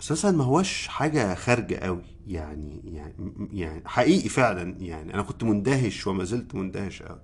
بس 0.00 0.12
مثلا 0.12 0.30
ما 0.36 0.44
هوش 0.44 0.88
حاجة 0.88 1.34
خارجة 1.34 1.76
قوي. 1.76 2.02
يعني 2.26 2.80
يعني 2.84 3.48
يعني 3.52 3.82
حقيقي 3.88 4.28
فعلا 4.28 4.76
يعني. 4.80 5.14
أنا 5.14 5.22
كنت 5.22 5.44
مندهش 5.44 6.06
وما 6.06 6.24
زلت 6.24 6.54
مندهش 6.54 7.02
قوي. 7.02 7.20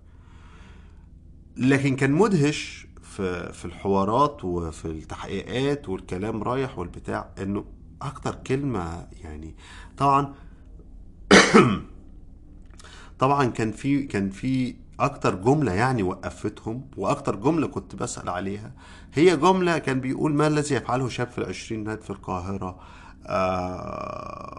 لكن 1.57 1.97
كان 1.97 2.13
مدهش 2.13 2.87
في 3.17 3.53
في 3.53 3.65
الحوارات 3.65 4.45
وفي 4.45 4.85
التحقيقات 4.85 5.89
والكلام 5.89 6.43
رايح 6.43 6.79
والبتاع 6.79 7.31
إنه 7.39 7.65
أكتر 8.03 8.35
كلمة 8.35 9.07
يعني 9.23 9.55
طبعا 9.99 10.35
طبعا 13.19 13.45
كان 13.45 13.73
في 13.73 14.03
كان 14.03 14.31
في 14.31 14.75
أكتر 15.01 15.35
جملة 15.35 15.73
يعني 15.73 16.03
وقفتهم 16.03 16.91
وأكتر 16.97 17.37
جملة 17.37 17.67
كنت 17.67 17.97
بسأل 17.97 18.29
عليها. 18.29 18.73
هي 19.15 19.37
جملة 19.37 19.79
كان 19.79 20.01
بيقول 20.01 20.35
ما 20.35 20.47
الذي 20.47 20.75
يفعله 20.75 21.09
شاب 21.09 21.29
في 21.29 21.39
العشرينات 21.39 22.03
في 22.03 22.11
القاهرة؟ 22.11 22.79
آه 23.27 24.54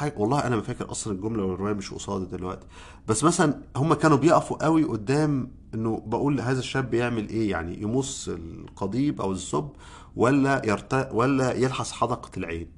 حاجة. 0.00 0.14
والله 0.16 0.46
أنا 0.46 0.56
ما 0.56 0.62
فاكر 0.62 0.90
أصلا 0.90 1.12
الجملة 1.12 1.44
والرواية 1.44 1.74
مش 1.74 1.94
قصادي 1.94 2.36
دلوقتي. 2.36 2.66
بس 3.08 3.24
مثلا 3.24 3.62
هم 3.76 3.94
كانوا 3.94 4.16
بيقفوا 4.16 4.64
قوي 4.64 4.84
قدام 4.84 5.50
إنه 5.74 6.02
بقول 6.06 6.40
هذا 6.40 6.58
الشاب 6.58 6.90
بيعمل 6.90 7.28
إيه؟ 7.28 7.50
يعني 7.50 7.82
يمص 7.82 8.28
القضيب 8.28 9.20
أو 9.20 9.32
الزب 9.32 9.68
ولا 10.16 10.62
يرت... 10.66 11.08
ولا 11.12 11.52
يلحس 11.52 11.92
حدقة 11.92 12.30
العين. 12.36 12.68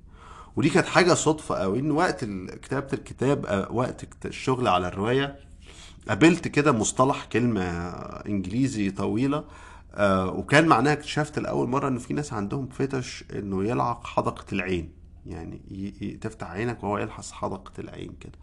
ودي 0.57 0.69
كانت 0.71 0.87
حاجة 0.87 1.15
صدفة 1.15 1.55
قوي 1.55 1.79
إن 1.79 1.91
وقت 1.91 2.25
كتابة 2.63 2.89
الكتاب 2.93 3.47
آه، 3.47 3.73
وقت 3.73 4.27
الشغل 4.27 4.69
على 4.69 4.89
الرواية 4.89 5.37
قابلت 6.09 6.49
كده 6.49 6.73
مصطلح 6.73 7.25
كلمة 7.25 7.63
إنجليزي 8.29 8.91
طويلة 8.91 9.45
آه 9.95 10.31
وكان 10.31 10.67
معناها 10.67 10.93
اكتشفت 10.93 11.39
لأول 11.39 11.69
مرة 11.69 11.89
إن 11.89 11.99
في 11.99 12.15
ناس 12.15 12.33
عندهم 12.33 12.69
فتش 12.69 13.25
إنه 13.35 13.65
يلعق 13.65 14.07
حدقة 14.07 14.45
العين. 14.53 15.02
يعني 15.27 16.19
تفتح 16.21 16.51
عينك 16.51 16.83
وهو 16.85 16.99
يلحس 16.99 17.33
حدقة 17.33 17.73
العين 17.79 18.13
كده. 18.21 18.39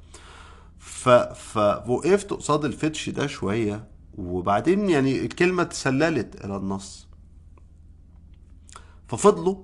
ف 0.79 1.09
فوقفت 1.09 2.33
قصاد 2.33 2.65
الفتش 2.65 3.09
ده 3.09 3.27
شوية 3.27 3.87
وبعدين 4.17 4.89
يعني 4.89 5.19
الكلمة 5.25 5.63
تسللت 5.63 6.45
إلى 6.45 6.55
النص. 6.55 7.07
ففضلوا 9.07 9.63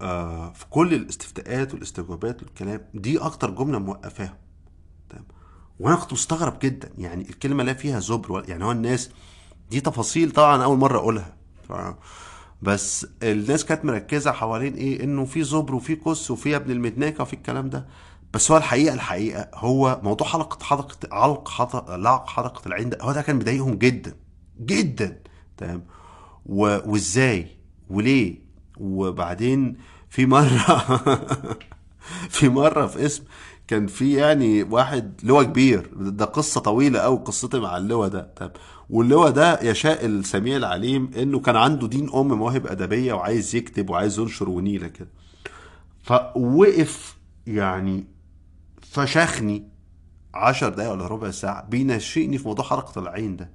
آه 0.00 0.52
في 0.52 0.66
كل 0.70 0.94
الاستفتاءات 0.94 1.74
والاستجوابات 1.74 2.42
والكلام 2.42 2.80
دي 2.94 3.18
أكتر 3.18 3.50
جملة 3.50 3.78
موقفاهم 3.78 4.34
تمام؟ 5.10 5.24
وأنا 5.80 5.96
كنت 5.96 6.12
مستغرب 6.12 6.58
جدا 6.58 6.92
يعني 6.98 7.30
الكلمة 7.30 7.62
لا 7.62 7.74
فيها 7.74 8.00
زبر 8.00 8.44
يعني 8.48 8.64
هو 8.64 8.72
الناس 8.72 9.10
دي 9.70 9.80
تفاصيل 9.80 10.30
طبعا 10.32 10.64
أول 10.64 10.78
مرة 10.78 10.98
أقولها. 10.98 11.36
بس 12.62 13.06
الناس 13.22 13.64
كانت 13.64 13.84
مركزة 13.84 14.32
حوالين 14.32 14.74
إيه؟ 14.74 15.04
إنه 15.04 15.24
في 15.24 15.42
زبر 15.44 15.74
وفي 15.74 15.96
كس 15.96 16.30
وفي 16.30 16.56
ابن 16.56 16.70
المدناكه 16.70 17.22
وفي 17.22 17.32
الكلام 17.32 17.70
ده. 17.70 17.86
بس 18.34 18.50
هو 18.50 18.56
الحقيقة 18.56 18.94
الحقيقة 18.94 19.48
هو 19.54 20.00
موضوع 20.02 20.26
حلقة 20.28 20.64
حلقة 20.64 20.96
علق 21.12 21.48
حلقة 21.48 21.96
لعق 21.96 22.28
حلقة 22.28 22.62
العين 22.66 22.90
ده 22.90 22.98
هو 23.00 23.12
ده 23.12 23.22
كان 23.22 23.36
مضايقهم 23.36 23.74
جدا 23.74 24.14
جدا 24.60 25.18
تمام؟ 25.56 25.84
وإزاي؟ 26.46 27.46
وليه؟ 27.90 28.34
وبعدين 28.76 29.76
في 30.10 30.26
مرة 30.26 31.00
في 32.36 32.48
مرة 32.48 32.86
في 32.86 33.06
اسم 33.06 33.24
كان 33.68 33.86
في 33.86 34.12
يعني 34.14 34.62
واحد 34.62 35.20
لواء 35.22 35.44
كبير 35.44 35.90
ده 35.96 36.24
قصة 36.24 36.60
طويلة 36.60 36.98
قوي 37.00 37.18
قصتي 37.18 37.58
مع 37.60 37.76
اللواء 37.76 38.08
ده 38.08 38.30
طب 38.36 38.50
واللواء 38.90 39.30
ده 39.30 39.60
يشاء 39.62 40.06
السميع 40.06 40.56
العليم 40.56 41.10
إنه 41.16 41.40
كان 41.40 41.56
عنده 41.56 41.86
دين 41.88 42.10
أم 42.14 42.28
مواهب 42.28 42.66
أدبية 42.66 43.12
وعايز 43.12 43.54
يكتب 43.56 43.90
وعايز 43.90 44.18
ينشر 44.18 44.48
ونيلة 44.48 44.88
كده. 44.88 45.08
فوقف 46.02 47.16
يعني 47.46 48.04
فشخني 48.82 49.68
عشر 50.34 50.68
دقايق 50.68 50.92
ولا 50.92 51.06
ربع 51.06 51.30
ساعة 51.30 51.66
بينشئني 51.66 52.38
في 52.38 52.48
موضوع 52.48 52.64
حركة 52.64 52.98
العين 52.98 53.36
ده. 53.36 53.50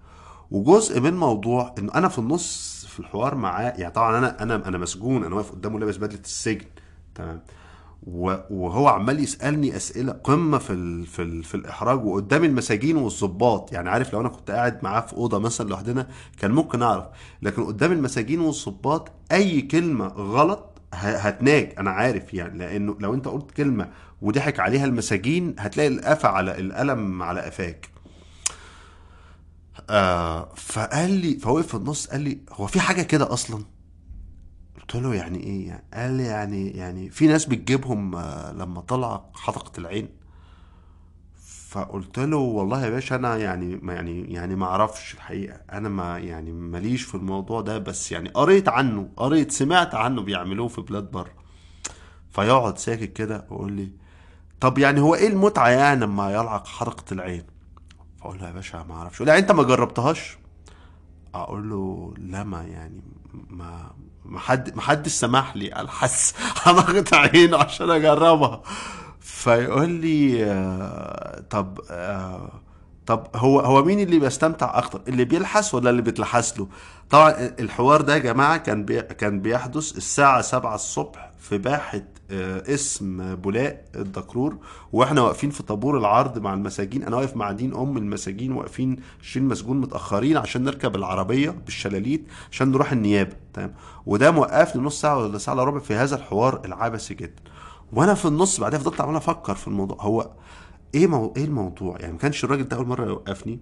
وجزء 0.52 1.00
من 1.00 1.08
الموضوع 1.08 1.76
إنه 1.80 1.94
أنا 1.96 2.08
في 2.08 2.20
النص 2.20 2.86
في 2.90 3.00
الحوار 3.00 3.36
معاه 3.36 3.74
يعني 3.78 3.94
طبعا 3.94 4.18
أنا 4.18 4.44
أنا 4.44 4.68
أنا 4.68 4.78
مسجون 4.78 5.24
أنا 5.24 5.36
واقف 5.36 5.52
قدامه 5.52 5.80
لابس 5.80 5.98
بدلة 5.98 6.20
السجن 6.20 6.66
تمام. 7.16 7.42
وهو 8.04 8.88
عمال 8.88 9.20
يسألني 9.20 9.76
أسئلة 9.76 10.12
قمة 10.12 10.58
في 10.58 10.74
ال 10.74 11.06
في 11.06 11.22
ال 11.22 11.44
في 11.44 11.56
الإحراج 11.56 12.06
وقدام 12.06 12.44
المساجين 12.44 12.98
والظباط. 12.98 13.74
يعني 13.74 13.90
عارف 13.90 14.14
لو 14.14 14.22
أنا 14.22 14.30
كنت 14.30 14.52
قاعد 14.52 14.84
معاه 14.84 15.02
في 15.02 15.14
أوضة 15.14 15.40
مثلا 15.40 15.70
لوحدنا 15.70 16.08
كان 16.40 16.52
ممكن 16.52 16.82
أعرف 16.82 17.06
لكن 17.42 17.66
قدام 17.66 17.92
المساجين 17.92 18.40
والظباط 18.40 19.12
أي 19.32 19.62
كلمة 19.62 20.08
غلط 20.08 20.82
هتناج. 20.94 21.74
أنا 21.80 21.92
عارف 21.92 22.34
يعني 22.34 22.60
لأنه 22.60 22.96
لو 23.00 23.14
أنت 23.14 23.28
قلت 23.28 23.52
كلمة 23.52 23.90
وضحك 24.22 24.60
عليها 24.60 24.86
المساجين 24.86 25.56
هتلاقي 25.60 25.88
القفا 25.90 26.30
على 26.30 26.60
القلم 26.60 27.24
على 27.24 27.42
قفاك. 27.42 27.90
آه 29.90 30.50
فقال 30.56 31.12
لي 31.12 31.38
فوقف 31.40 31.68
في 31.68 31.76
النص 31.76 32.08
قال 32.08 32.22
لي 32.22 32.38
هو 32.52 32.68
في 32.68 32.80
حاجة 32.80 33.02
كده 33.02 33.34
أصلا؟ 33.34 33.64
قلت 34.88 35.04
له 35.04 35.16
يعني 35.16 35.40
إيه؟ 35.40 35.68
يعني 35.68 35.84
قال 35.94 36.12
لي 36.12 36.24
يعني 36.24 36.70
يعني 36.70 37.10
في 37.10 37.28
ناس 37.28 37.46
بتجيبهم 37.46 38.16
آه، 38.16 38.52
لما 38.52 38.82
طلع 38.82 39.26
حدقة 39.34 39.72
العين. 39.78 40.10
فقلت 41.70 42.20
له 42.20 42.38
والله 42.38 42.86
يا 42.86 42.90
باشا 42.90 43.16
أنا 43.16 43.38
يعني 43.38 43.76
ما 43.76 43.94
يعني 43.94 44.34
يعني 44.34 44.56
ما 44.56 44.66
أعرفش 44.66 45.14
الحقيقة. 45.14 45.60
أنا 45.72 45.90
ما 45.90 46.18
يعني 46.20 46.52
ماليش 46.52 47.04
في 47.04 47.16
الموضوع 47.16 47.62
ده 47.62 47.78
بس 47.78 48.12
يعني 48.12 48.30
قريت 48.30 48.70
عنه 48.70 49.10
قريت 49.18 49.52
سمعت 49.52 49.96
عنه 49.96 50.22
بيعملوه 50.22 50.68
في 50.68 50.82
بلاد 50.82 51.12
بره. 51.12 51.32
فيقعد 52.32 52.78
ساكت 52.78 53.14
كده 53.14 53.46
ويقول 53.50 53.72
لي 53.72 53.92
طب 54.60 54.78
يعني 54.78 55.00
هو 55.02 55.16
إيه 55.16 55.28
المتعة 55.28 55.70
يعني 55.70 56.00
لما 56.00 56.32
يلعق 56.32 56.68
حرقه 56.68 57.14
العين؟ 57.14 57.44
فأقول 58.20 58.40
له 58.40 58.48
يا 58.48 58.52
باشا 58.52 58.86
ما 58.90 58.96
أعرفش. 58.96 59.22
لا 59.22 59.28
يعني 59.28 59.40
أنت 59.40 59.52
ما 59.52 59.64
جربتهاش؟ 59.64 60.38
أقول 61.44 61.70
له 61.70 62.14
لا 62.18 62.44
ما 62.44 62.64
يعني 62.64 63.02
ما 63.50 63.92
ما 64.26 64.40
حد 64.40 64.76
ما 64.76 64.82
حدش 64.82 65.12
سمح 65.12 65.56
لي 65.56 65.82
الحس 65.82 66.34
هنغط 66.64 67.14
عينه 67.14 67.58
عشان 67.58 67.90
أجربها. 67.92 68.62
فيقول 69.20 69.90
لي 69.90 70.46
آه، 70.46 71.44
طب 71.50 71.80
آه، 71.92 72.50
طب 73.06 73.28
هو 73.36 73.60
هو 73.60 73.84
مين 73.84 74.00
اللي 74.00 74.20
بيستمتع 74.20 74.78
أكتر؟ 74.78 75.02
اللي 75.08 75.26
بيلحس 75.26 75.74
ولا 75.74 75.90
اللي 75.90 76.02
بيتلحس 76.02 76.60
له؟ 76.60 76.68
طبعا 77.10 77.32
الحوار 77.60 78.02
ده 78.02 78.14
يا 78.14 78.20
جماعة 78.20 78.58
كان 78.58 78.86
بي 78.86 79.02
كان 79.02 79.40
بيحدث 79.42 79.98
الساعة 79.98 80.42
7 80.42 80.76
الصبح 80.76 81.32
في 81.40 81.58
باحة 81.58 82.02
اسم 82.32 83.36
بولاق 83.36 83.86
الدكرور. 83.96 84.58
وإحنا 84.94 85.22
واقفين 85.22 85.50
في 85.50 85.64
طابور 85.64 85.98
العرض 85.98 86.40
مع 86.40 86.54
المساجين. 86.54 87.04
أنا 87.04 87.16
واقف 87.16 87.36
مع 87.36 87.52
دين 87.52 87.76
ام 87.76 87.98
المساجين 87.98 88.52
واقفين 88.52 88.96
20 89.22 89.48
مسجون 89.48 89.82
متأخرين 89.82 90.38
عشان 90.38 90.64
نركب 90.64 90.96
العربية 90.96 91.50
بالشلاليت 91.50 92.26
عشان 92.52 92.72
نروح 92.72 92.92
النيابة. 92.92 93.36
تمام. 93.54 93.74
وده 94.06 94.32
موقفني 94.32 94.82
نص 94.82 95.02
ساعة 95.02 95.18
ولا 95.18 95.38
ساعة 95.38 95.54
إلا 95.54 95.64
ربع 95.64 95.80
في 95.80 95.94
هذا 95.94 96.16
الحوار 96.16 96.62
العبثي 96.66 97.14
جدا. 97.14 97.42
وأنا 97.94 98.14
في 98.14 98.26
النص 98.26 98.60
بعدها 98.60 98.80
فضلت 98.80 99.02
عمال 99.02 99.16
أفكر 99.16 99.56
في 99.56 99.68
الموضوع. 99.68 99.98
هو 100.00 100.32
إيه 100.96 101.08
مو... 101.08 101.34
إيه 101.38 101.46
الموضوع؟ 101.46 101.98
يعني 102.00 102.14
ما 102.14 102.20
كانش 102.20 102.44
الراجل 102.44 102.64
ده 102.64 102.78
أول 102.78 102.88
مرة 102.88 103.06
يوقفني؟ 103.06 103.60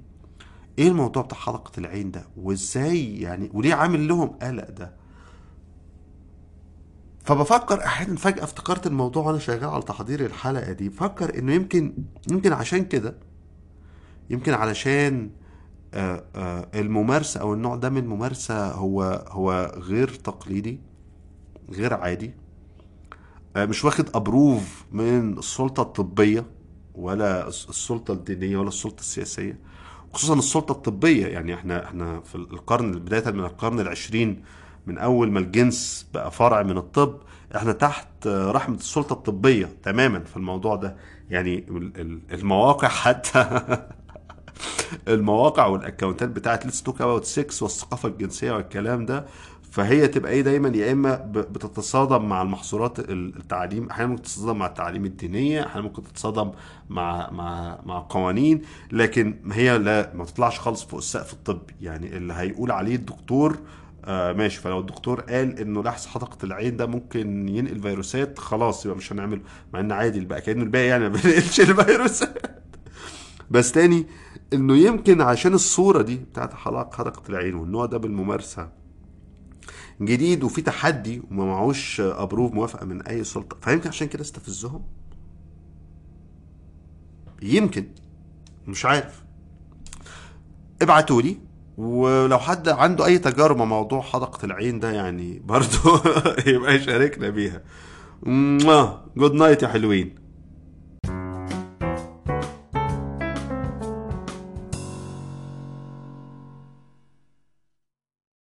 إيه 0.79 0.87
الموضوع 0.87 1.23
بتاع 1.23 1.37
حلقة 1.37 1.71
العين 1.77 2.11
ده؟ 2.11 2.23
وازاي 2.37 3.19
يعني 3.19 3.49
وليه 3.53 3.73
عامل 3.73 4.07
لهم 4.07 4.27
قلق 4.27 4.69
ده؟ 4.69 5.04
فبفكر 7.25 7.85
أحيانا 7.85 8.15
فجأة 8.15 8.43
افتكرت 8.43 8.87
الموضوع 8.87 9.23
وأنا 9.23 9.39
شغال 9.39 9.65
على 9.65 9.81
تحضير 9.83 10.25
الحلقة 10.25 10.71
دي. 10.71 10.89
بفكر 10.89 11.39
إنه 11.39 11.53
يمكن 11.53 11.93
يمكن 12.31 12.53
عشان 12.53 12.85
كده 12.85 13.15
يمكن 14.29 14.53
علشان 14.53 15.29
آه، 15.93 16.23
آه، 16.35 16.67
الممارسة 16.75 17.39
أو 17.41 17.53
النوع 17.53 17.75
ده 17.75 17.89
من 17.89 17.97
الممارسة 17.97 18.71
هو 18.71 19.25
هو 19.29 19.73
غير 19.77 20.07
تقليدي 20.07 20.79
غير 21.69 21.93
عادي 21.93 22.33
آه، 23.55 23.65
مش 23.65 23.85
واخد 23.85 24.09
ابروف 24.15 24.85
من 24.91 25.37
السلطة 25.37 25.81
الطبية 25.81 26.45
ولا 26.95 27.47
السلطة 27.47 28.11
الدينية 28.13 28.57
ولا 28.57 28.67
السلطة 28.67 28.99
السياسية. 28.99 29.59
خصوصا 30.13 30.33
السلطة 30.39 30.71
الطبية 30.71 31.27
يعني 31.27 31.53
إحنا 31.53 31.85
إحنا 31.85 32.21
في 32.21 32.35
القرن 32.35 32.91
بداية 32.91 33.31
من 33.31 33.39
القرن 33.39 33.79
العشرين 33.79 34.43
من 34.87 34.97
أول 34.97 35.31
ما 35.31 35.39
الجنس 35.39 36.07
بقى 36.13 36.31
فرع 36.31 36.63
من 36.63 36.77
الطب 36.77 37.17
إحنا 37.55 37.71
تحت 37.71 38.27
رحمة 38.27 38.75
السلطة 38.75 39.13
الطبية 39.13 39.69
تماما 39.83 40.19
في 40.19 40.37
الموضوع 40.37 40.75
ده. 40.75 40.95
يعني 41.29 41.57
ال- 41.69 42.01
ال- 42.01 42.19
المواقع 42.33 42.87
حتى 42.87 43.61
المواقع 45.07 45.65
والأكونتات 45.65 46.29
بتاعت 46.29 46.65
Let's 46.65 46.83
Talk 46.83 47.01
About 47.01 47.25
Sex 47.25 47.63
والثقافة 47.63 48.09
الجنسية 48.09 48.51
والكلام 48.51 49.05
ده 49.05 49.25
فهي 49.71 50.07
تبقى 50.07 50.31
إيه 50.31 50.41
دايما 50.41 50.69
يا 50.77 50.91
إما 50.91 51.15
بتتصادم 51.33 52.25
مع 52.29 52.41
المحظورات 52.41 52.99
ال- 52.99 53.37
التعليم 53.37 53.89
أحيانا 53.89 54.09
ممكن 54.11 54.21
تتصادم 54.23 54.57
مع 54.59 54.65
التعاليم 54.65 55.05
الدينية 55.05 55.65
أحيانا 55.65 55.81
ممكن 55.87 56.03
تتصادم 56.03 56.51
مع 56.89 57.29
مع 57.31 57.79
مع 57.85 58.05
قوانين 58.09 58.61
لكن 58.91 59.35
هي 59.51 59.77
لا 59.77 60.11
ما 60.15 60.25
تطلعش 60.25 60.59
خالص 60.59 60.83
فوق 60.85 60.97
السقف 60.97 61.33
الطبي. 61.33 61.73
يعني 61.81 62.17
اللي 62.17 62.33
هيقول 62.33 62.71
عليه 62.71 62.95
الدكتور 62.95 63.57
آه 64.05 64.33
ماشي. 64.33 64.59
فلو 64.61 64.79
الدكتور 64.79 65.21
قال 65.21 65.59
إنه 65.59 65.83
لحس 65.83 66.07
حدقة 66.07 66.37
العين 66.45 66.77
ده 66.77 66.85
ممكن 66.85 67.49
ينقل 67.49 67.79
فيروسات 67.81 68.39
خلاص 68.39 68.85
يبقى 68.85 68.97
مش 68.97 69.11
هنعمله 69.13 69.41
مع 69.73 69.79
إن 69.79 69.91
عادي 69.91 70.25
بقى 70.25 70.41
كأنه 70.41 70.63
الباقي 70.63 70.85
يعني 70.87 71.03
ما 71.03 71.09
بينقلش 71.23 71.59
الفيروسات. 71.61 72.37
بس 73.51 73.71
تاني 73.71 74.07
إنه 74.53 74.75
يمكن 74.77 75.21
عشان 75.21 75.53
الصورة 75.53 76.01
دي 76.01 76.15
بتاعت 76.15 76.53
حلقه 76.53 76.97
حدقة 76.97 77.23
العين 77.29 77.55
والنوع 77.55 77.85
ده 77.85 77.97
بالممارسة 77.97 78.69
جديد 80.01 80.43
وفي 80.43 80.61
تحدي 80.61 81.21
وما 81.31 81.45
معهوش 81.45 82.01
ابروف 82.01 82.53
موافقة 82.53 82.85
من 82.85 83.01
أي 83.01 83.23
سلطة 83.23 83.57
فيمكن 83.61 83.89
عشان 83.89 84.07
كده 84.07 84.21
استفزهم؟ 84.21 84.81
يمكن. 87.41 87.87
مش 88.67 88.85
عارف. 88.85 89.23
ابعتوا 90.81 91.21
لي 91.21 91.37
ولو 91.77 92.39
حد 92.39 92.69
عنده 92.69 93.05
أي 93.05 93.17
تجارب 93.17 93.57
موضوع 93.57 94.01
حدقة 94.01 94.45
العين 94.45 94.79
ده 94.79 94.91
يعني 94.91 95.41
برضو 95.45 95.99
يبقى 96.51 96.75
يشاركنا 96.75 97.29
بيها. 97.29 97.61
جود 99.17 99.33
نايت 99.33 99.63
يا 99.63 99.67
حلوين. 99.67 100.24